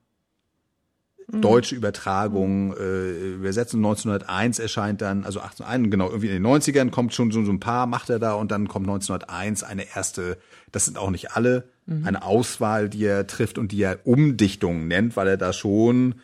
deutsche 1.27 1.75
Übertragungen 1.75 2.71
äh, 2.77 3.33
übersetzen. 3.35 3.83
1901 3.83 4.59
erscheint 4.59 5.01
dann, 5.01 5.23
also 5.23 5.39
1801, 5.39 5.89
genau, 5.91 6.07
irgendwie 6.09 6.27
in 6.27 6.33
den 6.41 6.45
90ern 6.45 6.91
kommt 6.91 7.13
schon 7.13 7.31
so, 7.31 7.43
so 7.43 7.51
ein 7.51 7.59
paar, 7.59 7.87
macht 7.87 8.09
er 8.09 8.19
da 8.19 8.33
und 8.33 8.51
dann 8.51 8.67
kommt 8.67 8.87
1901 8.87 9.63
eine 9.63 9.85
erste, 9.95 10.37
das 10.71 10.85
sind 10.85 10.97
auch 10.97 11.09
nicht 11.09 11.31
alle, 11.31 11.65
eine 12.03 12.23
Auswahl, 12.23 12.89
die 12.89 13.05
er 13.05 13.27
trifft 13.27 13.59
und 13.59 13.71
die 13.71 13.81
er 13.83 13.99
Umdichtungen 14.07 14.87
nennt, 14.87 15.15
weil 15.15 15.27
er 15.27 15.37
da 15.37 15.53
schon 15.53 16.15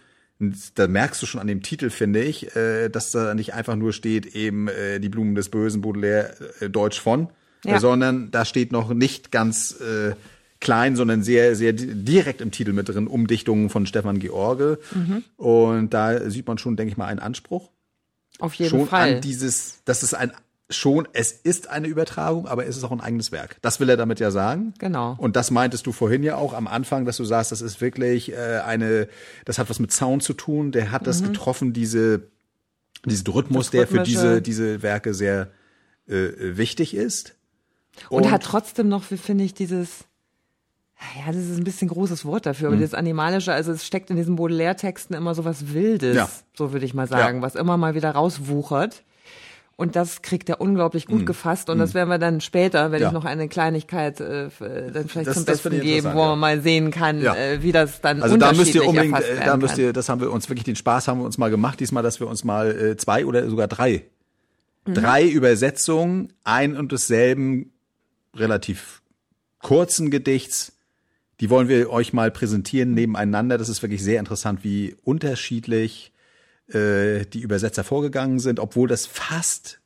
da 0.73 0.87
merkst 0.87 1.21
du 1.21 1.27
schon 1.27 1.39
an 1.39 1.45
dem 1.45 1.61
Titel, 1.61 1.91
finde 1.91 2.23
ich, 2.23 2.55
äh, 2.55 2.89
dass 2.89 3.11
da 3.11 3.35
nicht 3.35 3.53
einfach 3.53 3.75
nur 3.75 3.93
steht, 3.93 4.25
eben 4.35 4.67
äh, 4.67 4.99
die 4.99 5.09
Blumen 5.09 5.35
des 5.35 5.49
Bösen, 5.49 5.81
Baudelaire, 5.81 6.33
äh, 6.59 6.69
Deutsch 6.69 6.99
von, 6.99 7.29
Ja. 7.63 7.79
sondern 7.79 8.31
da 8.31 8.43
steht 8.43 8.71
noch 8.71 8.91
nicht 8.91 9.31
ganz 9.31 9.79
äh, 9.79 10.15
klein, 10.61 10.95
sondern 10.95 11.23
sehr, 11.23 11.55
sehr 11.57 11.73
di- 11.73 11.93
direkt 11.93 12.39
im 12.39 12.51
Titel 12.51 12.71
mit 12.71 12.87
drin, 12.87 13.07
Umdichtungen 13.07 13.69
von 13.69 13.85
Stefan 13.85 14.19
George. 14.19 14.79
Mhm. 14.93 15.23
Und 15.35 15.89
da 15.89 16.29
sieht 16.29 16.47
man 16.47 16.57
schon, 16.57 16.77
denke 16.77 16.91
ich 16.91 16.97
mal, 16.97 17.07
einen 17.07 17.19
Anspruch. 17.19 17.69
Auf 18.39 18.53
jeden 18.53 18.69
schon 18.69 18.87
Fall. 18.87 19.15
an 19.15 19.21
dieses, 19.21 19.81
das 19.83 20.03
ist 20.03 20.13
ein, 20.13 20.31
schon, 20.69 21.07
es 21.13 21.31
ist 21.31 21.67
eine 21.67 21.87
Übertragung, 21.87 22.47
aber 22.47 22.65
es 22.65 22.77
ist 22.77 22.83
auch 22.83 22.91
ein 22.91 23.01
eigenes 23.01 23.31
Werk. 23.31 23.57
Das 23.61 23.79
will 23.79 23.89
er 23.89 23.97
damit 23.97 24.19
ja 24.19 24.31
sagen. 24.31 24.73
Genau. 24.79 25.15
Und 25.17 25.35
das 25.35 25.51
meintest 25.51 25.85
du 25.85 25.91
vorhin 25.91 26.23
ja 26.23 26.37
auch 26.37 26.53
am 26.53 26.67
Anfang, 26.67 27.05
dass 27.05 27.17
du 27.17 27.25
sagst, 27.25 27.51
das 27.51 27.61
ist 27.61 27.81
wirklich 27.81 28.31
äh, 28.31 28.61
eine, 28.65 29.09
das 29.45 29.59
hat 29.59 29.69
was 29.69 29.79
mit 29.79 29.91
Sound 29.91 30.23
zu 30.23 30.33
tun. 30.33 30.71
Der 30.71 30.91
hat 30.91 31.07
das 31.07 31.23
getroffen, 31.23 31.73
diese, 31.73 32.21
diesen 33.05 33.27
Rhythmus, 33.27 33.71
der 33.71 33.87
für 33.87 34.03
diese, 34.03 34.41
diese 34.41 34.81
Werke 34.81 35.13
sehr 35.13 35.49
äh, 36.07 36.29
wichtig 36.39 36.95
ist. 36.95 37.35
Und, 38.09 38.31
hat 38.31 38.43
trotzdem 38.43 38.87
noch, 38.87 39.11
wie 39.11 39.17
finde 39.17 39.43
ich, 39.43 39.53
dieses, 39.53 40.05
ja, 41.25 41.31
das 41.31 41.37
ist 41.43 41.57
ein 41.57 41.63
bisschen 41.63 41.87
großes 41.87 42.25
Wort 42.25 42.45
dafür, 42.45 42.69
Mhm. 42.69 42.75
aber 42.75 42.83
das 42.83 42.93
Animalische, 42.93 43.51
also 43.53 43.71
es 43.71 43.85
steckt 43.85 44.09
in 44.09 44.15
diesen 44.17 44.35
Baudelaire-Texten 44.35 45.13
immer 45.13 45.33
so 45.35 45.43
was 45.45 45.73
Wildes, 45.73 46.15
Ja. 46.15 46.29
so 46.55 46.73
würde 46.73 46.85
ich 46.85 46.93
mal 46.93 47.07
sagen, 47.07 47.37
Ja. 47.37 47.41
was 47.43 47.55
immer 47.55 47.77
mal 47.77 47.95
wieder 47.95 48.11
rauswuchert. 48.11 49.03
Und 49.77 49.95
das 49.95 50.21
kriegt 50.21 50.47
er 50.47 50.61
unglaublich 50.61 51.07
gut 51.07 51.25
gefasst. 51.25 51.67
Und 51.71 51.79
das 51.79 51.95
werden 51.95 52.07
wir 52.09 52.19
dann 52.19 52.39
später, 52.39 52.91
wenn 52.91 52.99
Mhm. 52.99 53.01
Ja. 53.01 53.07
ich 53.07 53.13
noch 53.13 53.25
eine 53.25 53.47
Kleinigkeit 53.47 54.19
äh, 54.19 54.45
äh, 54.45 54.91
dann 54.91 55.07
vielleicht 55.07 55.29
Das- 55.29 55.33
zum 55.37 55.45
das 55.45 55.61
Besten 55.61 55.81
geben, 55.81 56.13
wo 56.13 56.19
ja. 56.19 56.27
man 56.27 56.39
mal 56.39 56.61
sehen 56.61 56.91
kann, 56.91 57.19
Ja. 57.19 57.33
äh, 57.35 57.63
wie 57.63 57.71
das 57.71 57.99
dann 57.99 58.21
Also 58.21 58.37
da 58.37 58.53
müsst 58.53 58.75
ihr 58.75 58.85
unbedingt, 58.87 59.19
äh, 59.19 59.43
da 59.43 59.57
müsst 59.57 59.79
ihr, 59.79 59.91
das 59.91 60.07
haben 60.07 60.21
wir 60.21 60.31
uns 60.31 60.49
wirklich 60.49 60.65
den 60.65 60.75
Spaß 60.75 61.07
haben 61.07 61.19
wir 61.21 61.25
uns 61.25 61.39
mal 61.39 61.49
gemacht, 61.49 61.79
diesmal, 61.79 62.03
dass 62.03 62.19
wir 62.19 62.27
uns 62.27 62.43
mal 62.43 62.69
äh, 62.79 62.95
zwei 62.97 63.25
oder 63.25 63.49
sogar 63.49 63.67
drei, 63.67 64.03
Mhm. 64.85 64.93
drei 64.93 65.27
Übersetzungen 65.27 66.31
ein 66.43 66.77
und 66.77 66.91
desselben 66.91 67.71
relativ 68.35 69.01
kurzen 69.63 70.11
Gedichts, 70.11 70.70
die 71.41 71.49
wollen 71.49 71.67
wir 71.67 71.89
euch 71.89 72.13
mal 72.13 72.29
präsentieren 72.29 72.93
nebeneinander. 72.93 73.57
Das 73.57 73.67
ist 73.67 73.81
wirklich 73.81 74.03
sehr 74.03 74.19
interessant, 74.19 74.63
wie 74.63 74.95
unterschiedlich 75.03 76.13
äh, 76.67 77.25
die 77.25 77.41
Übersetzer 77.41 77.83
vorgegangen 77.83 78.39
sind, 78.39 78.59
obwohl 78.59 78.87
das 78.87 79.07
fast, 79.07 79.79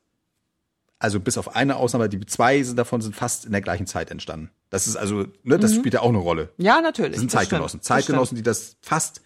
also 0.98 1.18
bis 1.18 1.38
auf 1.38 1.56
eine 1.56 1.76
Ausnahme, 1.76 2.10
die 2.10 2.24
zwei 2.26 2.62
sind 2.62 2.76
davon 2.76 3.00
sind 3.00 3.16
fast 3.16 3.46
in 3.46 3.52
der 3.52 3.62
gleichen 3.62 3.86
Zeit 3.86 4.10
entstanden. 4.10 4.50
Das 4.68 4.86
ist 4.86 4.96
also, 4.96 5.24
ne, 5.44 5.58
das 5.58 5.74
spielt 5.74 5.94
ja 5.94 6.02
auch 6.02 6.10
eine 6.10 6.18
Rolle. 6.18 6.50
Ja, 6.58 6.82
natürlich. 6.82 7.12
Das 7.12 7.20
sind 7.20 7.32
das 7.32 7.40
Zeitgenossen. 7.40 7.80
das 7.80 7.86
Zeitgenossen, 7.86 8.36
die 8.36 8.42
das 8.42 8.76
fast 8.82 9.22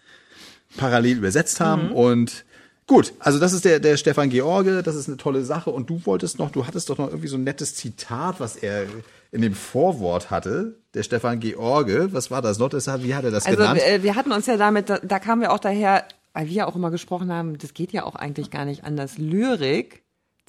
parallel 0.77 1.17
übersetzt 1.17 1.59
haben. 1.59 1.87
Mhm. 1.87 1.91
Und 1.91 2.45
gut, 2.91 3.13
also 3.19 3.39
das 3.39 3.53
ist 3.53 3.63
der, 3.63 3.79
der 3.79 3.95
Stefan 3.95 4.29
George, 4.29 4.83
das 4.83 4.95
ist 4.95 5.07
eine 5.07 5.15
tolle 5.15 5.45
Sache. 5.45 5.69
Und 5.69 5.89
du 5.89 6.05
wolltest 6.05 6.39
noch, 6.39 6.51
du 6.51 6.67
hattest 6.67 6.89
doch 6.89 6.97
noch 6.97 7.07
irgendwie 7.07 7.29
so 7.29 7.37
ein 7.37 7.43
nettes 7.45 7.73
Zitat, 7.73 8.41
was 8.41 8.57
er 8.57 8.83
in 9.31 9.41
dem 9.41 9.53
Vorwort 9.53 10.29
hatte, 10.29 10.75
der 10.93 11.03
Stefan 11.03 11.39
George. 11.39 12.09
Was 12.11 12.31
war 12.31 12.41
das 12.41 12.59
noch? 12.59 12.67
Das, 12.67 12.87
wie 13.01 13.15
hat 13.15 13.23
er 13.23 13.31
das 13.31 13.45
Also 13.45 13.57
genannt? 13.57 13.79
äh, 13.81 14.03
wir 14.03 14.15
hatten 14.17 14.33
uns 14.33 14.45
ja 14.45 14.57
damit, 14.57 14.89
da, 14.89 14.99
da 14.99 15.19
kamen 15.19 15.41
wir 15.41 15.53
auch 15.53 15.59
daher, 15.59 16.03
weil 16.33 16.47
wir 16.47 16.53
ja 16.53 16.67
auch 16.67 16.75
immer 16.75 16.91
gesprochen 16.91 17.31
haben, 17.31 17.57
das 17.57 17.73
geht 17.73 17.93
ja 17.93 18.03
auch 18.03 18.15
eigentlich 18.15 18.51
gar 18.51 18.65
nicht 18.65 18.83
anders. 18.83 19.17
Lyrik 19.17 20.00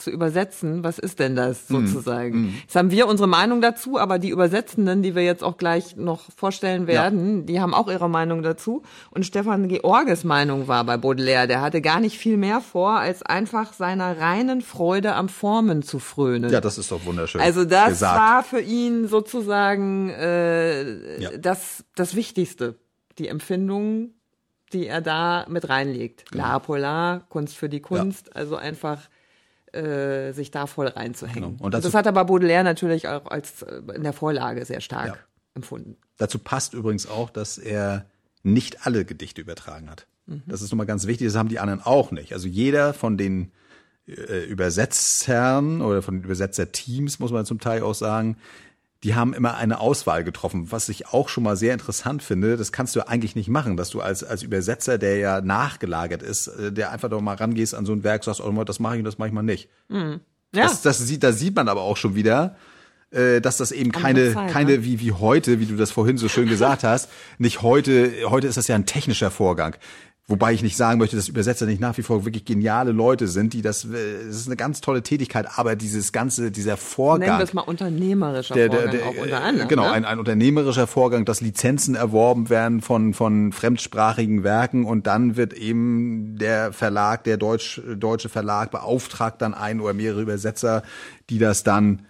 zu 0.02 0.11
übersetzen, 0.11 0.85
was 0.85 0.99
ist 0.99 1.18
denn 1.18 1.37
das 1.37 1.68
Mhm. 1.71 1.87
sozusagen? 1.87 2.54
Jetzt 2.62 2.76
haben 2.76 2.90
wir 2.90 3.06
unsere 3.06 3.28
Meinung 3.28 3.61
dazu, 3.61 3.99
aber 3.99 4.18
die 4.18 4.30
Übersetzenden, 4.30 5.02
die 5.02 5.14
wir 5.14 5.23
jetzt 5.25 5.42
auch 5.44 5.56
gleich 5.56 5.97
noch 5.97 6.23
vorstellen 6.37 6.87
werden, 6.87 7.47
die 7.47 7.61
haben 7.61 7.75
auch 7.75 7.88
ihre 7.88 8.09
Meinung 8.09 8.42
dazu. 8.42 8.82
Und 9.11 9.25
Stefan 9.26 9.68
Georges 9.68 10.25
Meinung 10.25 10.68
war 10.68 10.85
bei 10.85 10.97
Baudelaire, 10.97 11.47
der 11.47 11.61
hatte 11.61 11.80
gar 11.80 12.00
nicht 12.00 12.18
viel 12.18 12.37
mehr 12.37 12.61
vor, 12.61 12.99
als 12.99 13.23
einfach 13.23 13.73
seiner 13.73 14.18
reinen 14.18 14.61
Freude 14.62 15.14
am 15.14 15.28
Formen 15.28 15.82
zu 15.82 15.99
frönen. 15.99 16.50
ja, 16.50 16.61
das 16.61 16.78
ist 16.78 16.90
doch 16.92 17.04
wunderschön. 17.04 17.40
Also 17.40 17.64
das 17.64 17.88
gesagt. 17.90 18.18
war 18.21 18.42
für 18.42 18.61
ihn 18.61 19.09
sozusagen 19.09 20.11
äh, 20.11 21.21
Ja. 21.21 21.30
das, 21.38 21.85
das 21.97 22.14
Wichtigste, 22.14 22.76
die 23.18 23.28
Empfindung, 23.28 24.11
die 24.73 24.87
er 24.87 25.00
da 25.02 25.44
mit 25.49 25.68
reinlegt. 25.68 26.30
Genau. 26.32 26.44
La 26.44 26.59
Polar, 26.59 27.21
Kunst 27.28 27.56
für 27.56 27.68
die 27.68 27.80
Kunst, 27.80 28.35
also 28.35 28.56
einfach 28.56 29.00
äh, 29.72 30.32
sich 30.32 30.50
da 30.50 30.66
voll 30.66 30.88
reinzuhängen. 30.88 31.34
Genau. 31.42 31.48
Und 31.54 31.60
Und, 31.60 31.74
dazu- 31.74 31.88
das 31.88 31.94
hat 31.94 32.06
aber 32.06 32.24
Baudelaire 32.24 32.64
natürlich 32.64 33.08
auch 33.08 33.26
als 33.26 33.62
äh, 33.62 33.80
in 33.94 34.02
der 34.02 34.12
Vorlage 34.12 34.64
sehr 34.64 34.80
stark 34.80 35.06
Ja. 35.08 35.16
empfunden. 35.54 35.96
Dazu 36.18 36.38
passt 36.38 36.74
übrigens 36.74 37.06
auch, 37.08 37.30
dass 37.30 37.58
er 37.58 38.06
nicht 38.42 38.86
alle 38.86 39.04
Gedichte 39.04 39.40
übertragen 39.40 39.88
hat. 39.90 40.06
Mhm. 40.26 40.42
Das 40.46 40.62
ist 40.62 40.70
nochmal 40.72 40.86
ganz 40.86 41.06
wichtig, 41.06 41.26
das 41.28 41.36
haben 41.36 41.48
die 41.48 41.58
anderen 41.58 41.80
auch 41.82 42.10
nicht. 42.10 42.32
Also 42.32 42.48
jeder 42.48 42.92
von 42.94 43.16
den 43.16 43.52
äh, 44.06 44.44
Übersetzern 44.46 45.80
oder 45.80 46.02
von 46.02 46.16
den 46.16 46.24
Übersetzerteams, 46.24 47.18
muss 47.18 47.30
man 47.32 47.46
zum 47.46 47.60
Teil 47.60 47.82
auch 47.82 47.94
sagen, 47.94 48.36
die 49.04 49.14
haben 49.16 49.35
immer 49.35 49.56
eine 49.56 49.80
Auswahl 49.80 50.23
getroffen, 50.23 50.71
was 50.71 50.88
ich 50.88 51.09
auch 51.09 51.28
schon 51.28 51.44
mal 51.44 51.56
sehr 51.56 51.73
interessant 51.73 52.23
finde. 52.23 52.56
Das 52.56 52.71
kannst 52.71 52.94
du 52.94 53.06
eigentlich 53.06 53.35
nicht 53.35 53.49
machen, 53.49 53.76
dass 53.76 53.90
du 53.90 54.00
als, 54.00 54.23
als 54.23 54.42
Übersetzer, 54.42 54.97
der 54.97 55.16
ja 55.16 55.40
nachgelagert 55.40 56.23
ist, 56.23 56.47
äh, 56.47 56.73
der 56.73 56.92
einfach 56.92 57.11
doch 57.11 57.21
mal 57.21 57.35
rangehst 57.35 57.75
an 57.75 57.85
so 57.85 57.92
ein 57.92 58.04
Werk, 58.04 58.23
sagst, 58.23 58.40
oh, 58.40 58.64
das 58.64 58.78
mache 58.78 58.94
ich 58.94 58.99
und 59.00 59.04
das 59.04 59.18
mache 59.18 59.28
ich 59.28 59.35
mal 59.35 59.42
nicht. 59.42 59.68
Ja, 60.54 60.64
Das, 60.64 60.82
das 60.82 60.99
sieht, 60.99 61.23
da 61.23 61.32
sieht 61.32 61.56
man 61.56 61.68
aber 61.68 61.82
auch 61.82 61.97
schon 61.97 62.14
wieder, 62.14 62.56
äh, 63.11 63.40
dass 63.40 63.56
das 63.56 63.73
eben 63.73 63.90
keine, 63.90 64.35
Zeit, 64.35 64.50
keine 64.50 64.73
ne? 64.73 64.85
wie, 64.85 65.00
wie 65.00 65.12
heute, 65.12 65.59
wie 65.59 65.66
du 65.66 65.76
das 65.76 65.90
vorhin 65.90 66.16
so 66.16 66.28
schön 66.28 66.49
gesagt 66.49 66.85
hast, 66.85 67.11
nicht 67.38 67.62
heute, 67.62 68.12
heute 68.26 68.47
ist 68.47 68.56
das 68.56 68.68
ja 68.68 68.76
ein 68.76 68.87
technischer 68.87 69.30
Vorgang. 69.30 69.76
Wobei 70.28 70.52
ich 70.52 70.62
nicht 70.62 70.76
sagen 70.76 71.00
möchte, 71.00 71.16
dass 71.16 71.28
Übersetzer 71.28 71.66
nicht 71.66 71.80
nach 71.80 71.98
wie 71.98 72.02
vor 72.02 72.24
wirklich 72.24 72.44
geniale 72.44 72.92
Leute 72.92 73.26
sind, 73.26 73.54
die 73.54 73.60
das, 73.60 73.84
äh, 73.84 74.24
das 74.24 74.36
ist 74.36 74.46
eine 74.46 74.54
ganz 74.54 74.80
tolle 74.80 75.02
Tätigkeit, 75.02 75.46
aber 75.56 75.74
dieses 75.74 76.12
ganze, 76.12 76.52
dieser 76.52 76.74
nennen 76.74 76.78
Vorgang. 76.78 77.38
wir 77.38 77.44
es 77.44 77.52
mal 77.52 77.62
unternehmerischer 77.62 78.54
Der, 78.54 78.68
der, 78.68 78.80
Vorgang 78.82 78.98
der, 78.98 79.06
auch 79.08 79.22
unter 79.22 79.40
äh, 79.40 79.44
anderem. 79.44 79.68
genau, 79.68 79.82
ne? 79.82 79.92
ein, 79.92 80.04
ein 80.04 80.18
unternehmerischer 80.20 80.86
Vorgang, 80.86 81.24
dass 81.24 81.40
Lizenzen 81.40 81.96
erworben 81.96 82.50
werden 82.50 82.82
von, 82.82 83.14
von 83.14 83.50
fremdsprachigen 83.52 84.44
Werken 84.44 84.84
und 84.84 85.08
dann 85.08 85.36
wird 85.36 85.54
eben 85.54 86.38
der 86.38 86.72
Verlag, 86.72 87.24
der 87.24 87.36
Deutsch, 87.36 87.82
deutsche 87.96 88.28
Verlag 88.28 88.70
beauftragt 88.70 89.42
dann 89.42 89.54
ein 89.54 89.80
oder 89.80 89.92
mehrere 89.92 90.22
Übersetzer, 90.22 90.84
die 91.30 91.40
das 91.40 91.64
dann 91.64 92.06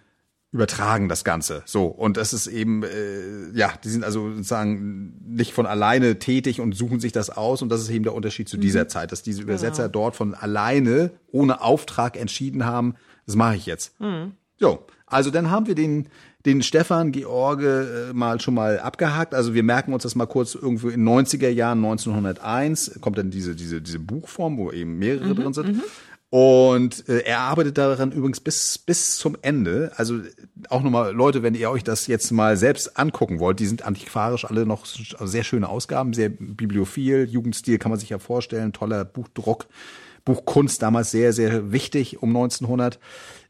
übertragen 0.52 1.08
das 1.08 1.24
Ganze. 1.24 1.62
So 1.64 1.86
und 1.86 2.16
das 2.18 2.32
ist 2.32 2.46
eben 2.46 2.82
äh, 2.82 3.50
ja, 3.54 3.72
die 3.82 3.88
sind 3.88 4.04
also 4.04 4.30
sozusagen 4.30 5.14
nicht 5.26 5.52
von 5.54 5.66
alleine 5.66 6.18
tätig 6.18 6.60
und 6.60 6.74
suchen 6.76 7.00
sich 7.00 7.12
das 7.12 7.30
aus 7.30 7.62
und 7.62 7.70
das 7.70 7.80
ist 7.80 7.88
eben 7.90 8.04
der 8.04 8.14
Unterschied 8.14 8.48
zu 8.48 8.58
dieser 8.58 8.86
Zeit, 8.86 9.12
dass 9.12 9.22
diese 9.22 9.42
Übersetzer 9.42 9.84
Genau. 9.84 9.92
dort 9.92 10.16
von 10.16 10.34
alleine 10.34 11.10
ohne 11.30 11.62
Auftrag 11.62 12.16
entschieden 12.18 12.66
haben, 12.66 12.94
das 13.26 13.34
mache 13.34 13.56
ich 13.56 13.66
jetzt. 13.66 13.94
So, 14.58 14.86
also 15.06 15.30
dann 15.30 15.50
haben 15.50 15.66
wir 15.66 15.74
den 15.74 16.08
den 16.44 16.60
Stefan 16.62 17.12
George 17.12 18.08
äh, 18.10 18.12
mal 18.12 18.40
schon 18.40 18.54
mal 18.54 18.80
abgehakt. 18.80 19.32
Also 19.32 19.54
wir 19.54 19.62
merken 19.62 19.92
uns 19.94 20.02
das 20.02 20.16
mal 20.16 20.26
kurz 20.26 20.56
irgendwo 20.56 20.88
in 20.88 21.08
90er 21.08 21.48
Jahren 21.48 21.78
1901 21.84 22.98
kommt 23.00 23.16
dann 23.16 23.30
diese 23.30 23.54
diese 23.54 23.80
diese 23.80 24.00
Buchform, 24.00 24.58
wo 24.58 24.70
eben 24.72 24.98
mehrere 24.98 25.34
drin 25.34 25.52
sind. 25.52 25.80
Und 26.32 27.10
äh, 27.10 27.24
er 27.24 27.40
arbeitet 27.40 27.76
daran 27.76 28.10
übrigens 28.10 28.40
bis 28.40 28.78
bis 28.78 29.18
zum 29.18 29.36
Ende. 29.42 29.92
Also 29.96 30.20
auch 30.70 30.82
nochmal 30.82 31.12
Leute, 31.12 31.42
wenn 31.42 31.54
ihr 31.54 31.70
euch 31.70 31.84
das 31.84 32.06
jetzt 32.06 32.30
mal 32.30 32.56
selbst 32.56 32.98
angucken 32.98 33.38
wollt, 33.38 33.60
die 33.60 33.66
sind 33.66 33.82
antiquarisch 33.82 34.46
alle 34.46 34.64
noch 34.64 34.86
sehr 34.86 35.44
schöne 35.44 35.68
Ausgaben, 35.68 36.14
sehr 36.14 36.30
bibliophil, 36.30 37.28
Jugendstil 37.28 37.76
kann 37.76 37.90
man 37.90 38.00
sich 38.00 38.08
ja 38.08 38.18
vorstellen, 38.18 38.72
toller 38.72 39.04
Buchdruck, 39.04 39.66
Buchkunst 40.24 40.80
damals 40.80 41.10
sehr 41.10 41.34
sehr 41.34 41.70
wichtig 41.70 42.22
um 42.22 42.30
1900. 42.30 42.98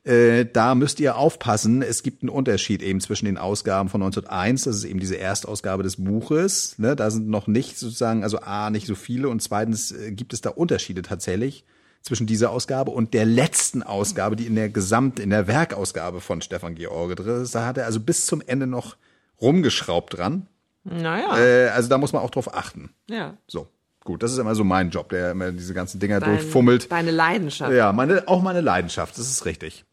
Äh, 0.02 0.46
da 0.52 0.74
müsst 0.74 0.98
ihr 0.98 1.14
aufpassen. 1.16 1.82
Es 1.82 2.02
gibt 2.02 2.24
einen 2.24 2.30
Unterschied 2.30 2.82
eben 2.82 3.00
zwischen 3.00 3.26
den 3.26 3.38
Ausgaben 3.38 3.90
von 3.90 4.02
1901, 4.02 4.64
das 4.64 4.74
ist 4.78 4.84
eben 4.86 4.98
diese 4.98 5.18
Erstausgabe 5.18 5.84
des 5.84 6.02
Buches. 6.02 6.74
Ne? 6.78 6.96
Da 6.96 7.12
sind 7.12 7.28
noch 7.28 7.46
nicht 7.46 7.78
sozusagen, 7.78 8.24
also 8.24 8.40
a 8.40 8.70
nicht 8.70 8.88
so 8.88 8.96
viele 8.96 9.28
und 9.28 9.40
zweitens 9.40 9.92
äh, 9.92 10.10
gibt 10.10 10.32
es 10.32 10.40
da 10.40 10.50
Unterschiede 10.50 11.02
tatsächlich 11.02 11.64
zwischen 12.02 12.26
dieser 12.26 12.50
Ausgabe 12.50 12.90
und 12.90 13.14
der 13.14 13.24
letzten 13.24 13.82
Ausgabe, 13.82 14.36
die 14.36 14.46
in 14.46 14.54
der 14.56 14.68
Gesamt, 14.68 15.18
in 15.20 15.30
der 15.30 15.46
Werkausgabe 15.46 16.20
von 16.20 16.42
Stefan 16.42 16.74
George 16.74 17.14
drin 17.14 17.42
ist. 17.42 17.54
Da 17.54 17.64
hat 17.66 17.78
er 17.78 17.86
also 17.86 18.00
bis 18.00 18.26
zum 18.26 18.42
Ende 18.44 18.66
noch 18.66 18.96
rumgeschraubt 19.40 20.16
dran. 20.18 20.46
Naja, 20.84 21.38
Äh, 21.38 21.68
also 21.68 21.88
da 21.88 21.98
muss 21.98 22.12
man 22.12 22.22
auch 22.22 22.30
drauf 22.30 22.54
achten. 22.54 22.90
ja. 23.08 23.36
So, 23.46 23.68
gut, 24.04 24.22
das 24.22 24.32
ist 24.32 24.38
immer 24.38 24.54
so 24.56 24.64
mein 24.64 24.90
Job, 24.90 25.10
der 25.10 25.30
immer 25.30 25.52
diese 25.52 25.74
ganzen 25.74 26.00
Dinger 26.00 26.18
Dein, 26.20 26.30
durchfummelt. 26.38 26.90
Deine 26.90 27.12
Leidenschaft. 27.12 27.72
Ja, 27.72 27.92
meine, 27.92 28.26
auch 28.26 28.42
meine 28.42 28.60
Leidenschaft, 28.60 29.16
das 29.16 29.28
ist 29.30 29.44
richtig. 29.44 29.84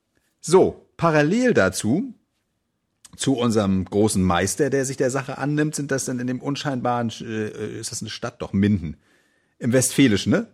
So, 0.42 0.88
parallel 0.98 1.54
dazu, 1.54 2.14
zu 3.18 3.36
unserem 3.38 3.86
großen 3.86 4.24
Meister, 4.24 4.70
der 4.70 4.86
sich 4.86 4.98
der 4.98 5.12
Sache 5.12 5.38
annimmt, 5.38 5.76
sind 5.76 5.92
das 5.92 6.06
dann 6.06 6.20
in 6.20 6.28
dem 6.28 6.42
unscheinbaren, 6.42 7.10
äh, 7.22 7.80
ist 7.80 7.92
das 7.92 8.02
eine 8.02 8.10
Stadt? 8.10 8.42
Doch, 8.42 8.54
Minden. 8.54 8.98
Im 9.60 9.74
Westfälischen, 9.74 10.32
ne? 10.32 10.48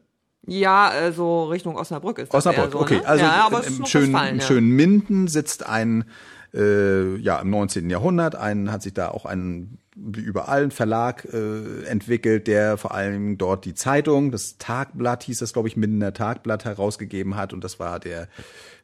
Ja, 0.48 0.94
äh, 0.94 1.12
so 1.12 1.46
Richtung 1.46 1.76
Osnabrück 1.76 2.20
ist 2.20 2.34
das 2.34 2.46
Osnabrück, 2.46 2.72
so, 2.72 2.80
okay. 2.80 2.98
Ne? 2.98 3.08
Also 3.08 3.24
ja, 3.24 3.48
im, 3.48 3.78
im, 3.80 3.86
schönen, 3.86 4.16
im 4.16 4.40
ja. 4.40 4.42
schönen 4.42 4.70
Minden 4.70 5.28
sitzt 5.28 5.66
ein, 5.66 6.06
äh, 6.54 7.16
ja, 7.18 7.40
im 7.40 7.50
19. 7.50 7.90
Jahrhundert, 7.90 8.36
ein, 8.36 8.72
hat 8.72 8.84
sich 8.84 8.94
da 8.94 9.10
auch 9.10 9.26
ein, 9.26 9.80
wie 9.96 10.22
überall, 10.22 10.64
ein 10.64 10.72
Verlag 10.72 11.26
äh, 11.26 11.84
entwickelt, 11.86 12.48
der 12.48 12.78
vor 12.78 12.94
allem 12.94 13.38
dort 13.38 13.66
die 13.66 13.74
Zeitung, 13.74 14.32
das 14.32 14.58
Tagblatt 14.58 15.24
hieß 15.24 15.40
das, 15.40 15.54
glaube 15.54 15.68
ich, 15.68 15.78
Mindener 15.78 16.14
Tagblatt 16.14 16.66
herausgegeben 16.66 17.36
hat 17.36 17.54
und 17.54 17.64
das 17.64 17.80
war 17.80 18.00
der 18.00 18.28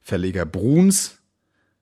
Verleger 0.01 0.45
Bruns. 0.45 1.20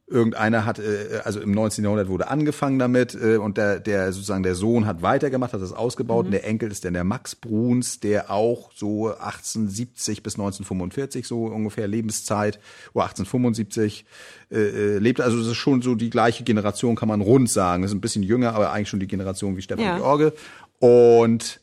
Irgendeiner 0.09 0.65
hat, 0.65 0.79
äh, 0.79 1.21
also 1.23 1.39
im 1.39 1.51
19. 1.51 1.83
Jahrhundert 1.83 2.07
wurde 2.07 2.29
angefangen 2.29 2.79
damit 2.79 3.13
äh, 3.13 3.37
und 3.37 3.57
der, 3.57 3.79
der 3.79 4.11
sozusagen 4.11 4.43
der 4.43 4.55
Sohn 4.55 4.85
hat 4.85 5.01
weitergemacht, 5.01 5.53
hat 5.53 5.61
das 5.61 5.71
ausgebaut 5.71 6.25
und 6.25 6.31
der 6.31 6.45
Enkel 6.45 6.71
ist 6.71 6.83
dann 6.83 6.93
der 6.93 7.03
Max 7.03 7.35
Bruns, 7.35 7.99
der 7.99 8.31
auch 8.31 8.71
so 8.73 9.07
1870 9.07 10.23
bis 10.23 10.33
1945 10.33 11.27
so 11.27 11.45
ungefähr 11.45 11.87
Lebenszeit 11.87 12.59
oder 12.93 13.05
1875 13.05 14.05
äh, 14.51 14.57
äh, 14.57 14.97
lebte. 14.97 15.23
Also 15.23 15.37
das 15.37 15.47
ist 15.47 15.57
schon 15.57 15.81
so 15.81 15.93
die 15.95 16.09
gleiche 16.09 16.43
Generation, 16.43 16.95
kann 16.95 17.07
man 17.07 17.21
rund 17.21 17.49
sagen. 17.49 17.83
Das 17.83 17.91
ist 17.91 17.97
ein 17.97 18.01
bisschen 18.01 18.23
jünger, 18.23 18.55
aber 18.55 18.71
eigentlich 18.71 18.89
schon 18.89 18.99
die 18.99 19.07
Generation 19.07 19.57
wie 19.57 19.61
Stefan 19.61 19.85
Ja. 19.85 19.97
George. 19.97 20.33
Und 20.79 21.61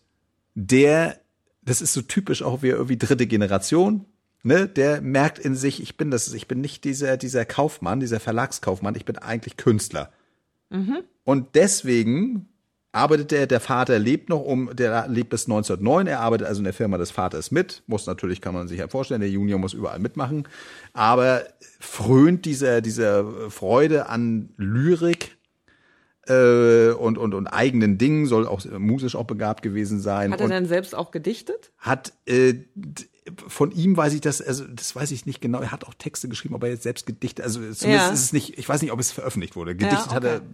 der, 0.55 1.19
das 1.63 1.81
ist 1.81 1.93
so 1.93 2.03
typisch 2.03 2.43
auch 2.43 2.63
wie 2.63 2.69
irgendwie 2.69 2.97
dritte 2.97 3.27
Generation, 3.27 4.05
ne, 4.47 4.69
der 4.69 5.01
merkt 5.03 5.39
in 5.39 5.55
sich, 5.55 5.83
ich 5.83 5.97
bin 5.97 6.11
das, 6.11 6.33
ich 6.33 6.47
bin 6.47 6.61
nicht 6.61 6.85
dieser, 6.85 7.17
dieser 7.17 7.45
Kaufmann, 7.45 8.01
dieser 8.01 8.21
Verlagskaufmann, 8.21 8.95
ich 8.95 9.05
bin 9.05 9.19
eigentlich 9.19 9.57
Künstler. 9.57 10.13
Und 11.25 11.55
deswegen 11.55 12.49
arbeitet 12.93 13.31
der, 13.31 13.47
der 13.47 13.61
Vater 13.61 13.99
lebt 13.99 14.29
noch 14.29 14.41
um, 14.41 14.71
der 14.75 15.09
lebt 15.09 15.31
bis 15.31 15.47
1909, 15.47 16.07
er 16.07 16.21
arbeitet 16.21 16.47
also 16.47 16.61
in 16.61 16.65
der 16.65 16.73
Firma 16.73 16.97
des 16.97 17.11
Vaters 17.11 17.51
mit, 17.51 17.83
muss 17.87 18.07
natürlich, 18.07 18.41
kann 18.41 18.55
man 18.55 18.69
sich 18.69 18.79
ja 18.79 18.89
vorstellen, 18.89 19.21
der 19.21 19.31
Junior 19.31 19.59
muss 19.59 19.75
überall 19.75 19.99
mitmachen, 19.99 20.49
aber 20.93 21.43
frönt 21.81 22.45
dieser, 22.45 22.81
dieser 22.81 23.51
Freude 23.51 24.09
an 24.09 24.51
Lyrik, 24.57 25.37
äh, 26.29 26.91
und, 26.91 27.19
und, 27.19 27.35
und 27.35 27.47
eigenen 27.47 27.99
Dingen, 27.99 28.27
soll 28.27 28.49
auch 28.49 28.65
musisch 28.65 29.15
auch 29.15 29.27
begabt 29.27 29.63
gewesen 29.63 30.01
sein. 30.01 30.33
Hat 30.33 30.41
er 30.41 30.45
und 30.47 30.51
denn 30.51 30.67
selbst 30.67 30.95
auch 30.95 31.13
gedichtet? 31.13 31.71
hat 31.79 32.15
äh, 32.27 32.55
von 33.49 33.71
ihm 33.73 33.97
weiß 33.97 34.13
ich 34.15 34.21
das, 34.21 34.41
also 34.41 34.65
das 34.67 34.95
weiß 34.95 35.11
ich 35.11 35.27
nicht 35.27 35.41
genau. 35.41 35.61
Er 35.61 35.73
hat 35.73 35.85
auch 35.85 35.95
Texte 35.95 36.29
geschrieben, 36.29 36.55
aber 36.55 36.69
jetzt 36.69 36.83
selbst 36.85 37.07
Gedichte, 37.07 37.43
also 37.43 37.59
zumindest 37.59 37.83
Ja. 37.85 38.09
ist 38.11 38.23
es 38.23 38.33
nicht, 38.33 38.59
ich 38.59 38.69
weiß 38.69 38.83
nicht, 38.83 38.93
ob 38.93 39.01
es 39.01 39.11
veröffentlicht 39.13 39.57
wurde. 39.57 39.75
Gedichtet 39.75 40.11
hat 40.15 40.25
er 40.25 40.37
okay. 40.37 40.45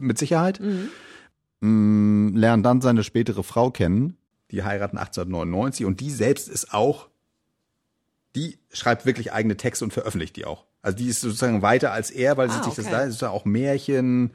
mit 0.00 0.18
Sicherheit. 0.18 0.60
Mm, 1.60 2.36
lernen 2.36 2.62
dann 2.62 2.80
seine 2.80 3.02
spätere 3.02 3.42
Frau 3.42 3.70
kennen, 3.70 4.16
die 4.50 4.62
heiraten 4.62 4.96
1899 4.96 5.84
und 5.86 6.00
die 6.00 6.10
selbst 6.10 6.48
ist 6.48 6.72
auch, 6.72 7.08
die 8.36 8.58
schreibt 8.72 9.06
wirklich 9.06 9.32
eigene 9.32 9.56
Texte 9.56 9.84
und 9.84 9.92
veröffentlicht 9.92 10.36
die 10.36 10.44
auch. 10.44 10.64
Also 10.82 10.96
die 10.98 11.08
ist 11.08 11.20
sozusagen 11.20 11.60
weiter 11.62 11.92
als 11.92 12.10
er, 12.10 12.36
weil 12.36 12.48
sie 12.48 12.58
Ah, 12.58 12.62
sich 12.64 12.74
das 12.74 12.86
okay. 12.86 12.94
da 12.94 13.02
ist 13.02 13.20
ja 13.20 13.30
auch 13.30 13.44
Märchen, 13.44 14.30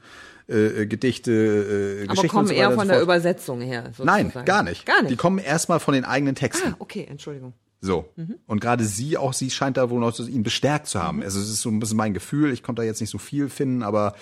äh, 0.46 0.82
äh, 0.82 0.86
Gedichte, 0.86 1.32
äh, 1.32 2.02
Aber 2.04 2.08
Geschichten 2.14 2.28
kommen 2.36 2.48
so 2.48 2.52
eher 2.54 2.72
von 2.72 2.86
so 2.86 2.92
der. 2.92 3.00
Übersetzung 3.00 3.62
her. 3.62 3.90
Nein, 4.02 4.26
sozusagen. 4.26 4.44
gar 4.44 4.62
nicht. 4.62 4.84
Gar 4.84 5.00
nicht. 5.02 5.10
Die 5.10 5.16
kommen 5.16 5.38
erstmal 5.38 5.80
von 5.80 5.94
den 5.94 6.04
eigenen 6.04 6.34
Texten. 6.34 6.72
ah, 6.74 6.76
okay, 6.80 7.06
Entschuldigung. 7.08 7.54
So. 7.84 8.08
Und 8.46 8.60
gerade 8.60 8.82
sie, 8.82 9.18
auch 9.18 9.34
sie 9.34 9.50
scheint 9.50 9.76
da 9.76 9.90
wohl 9.90 10.00
noch 10.00 10.18
ihn 10.18 10.42
bestärkt 10.42 10.86
zu 10.86 11.02
haben. 11.02 11.22
Also 11.22 11.38
es 11.38 11.50
ist 11.50 11.60
so 11.60 11.68
ein 11.68 11.80
bisschen 11.80 11.98
mein 11.98 12.14
Gefühl, 12.14 12.50
ich 12.50 12.62
konnte 12.62 12.80
da 12.80 12.86
jetzt 12.86 13.02
nicht 13.02 13.10
so 13.10 13.18
viel 13.18 13.50
finden, 13.50 13.82
aber 13.82 14.14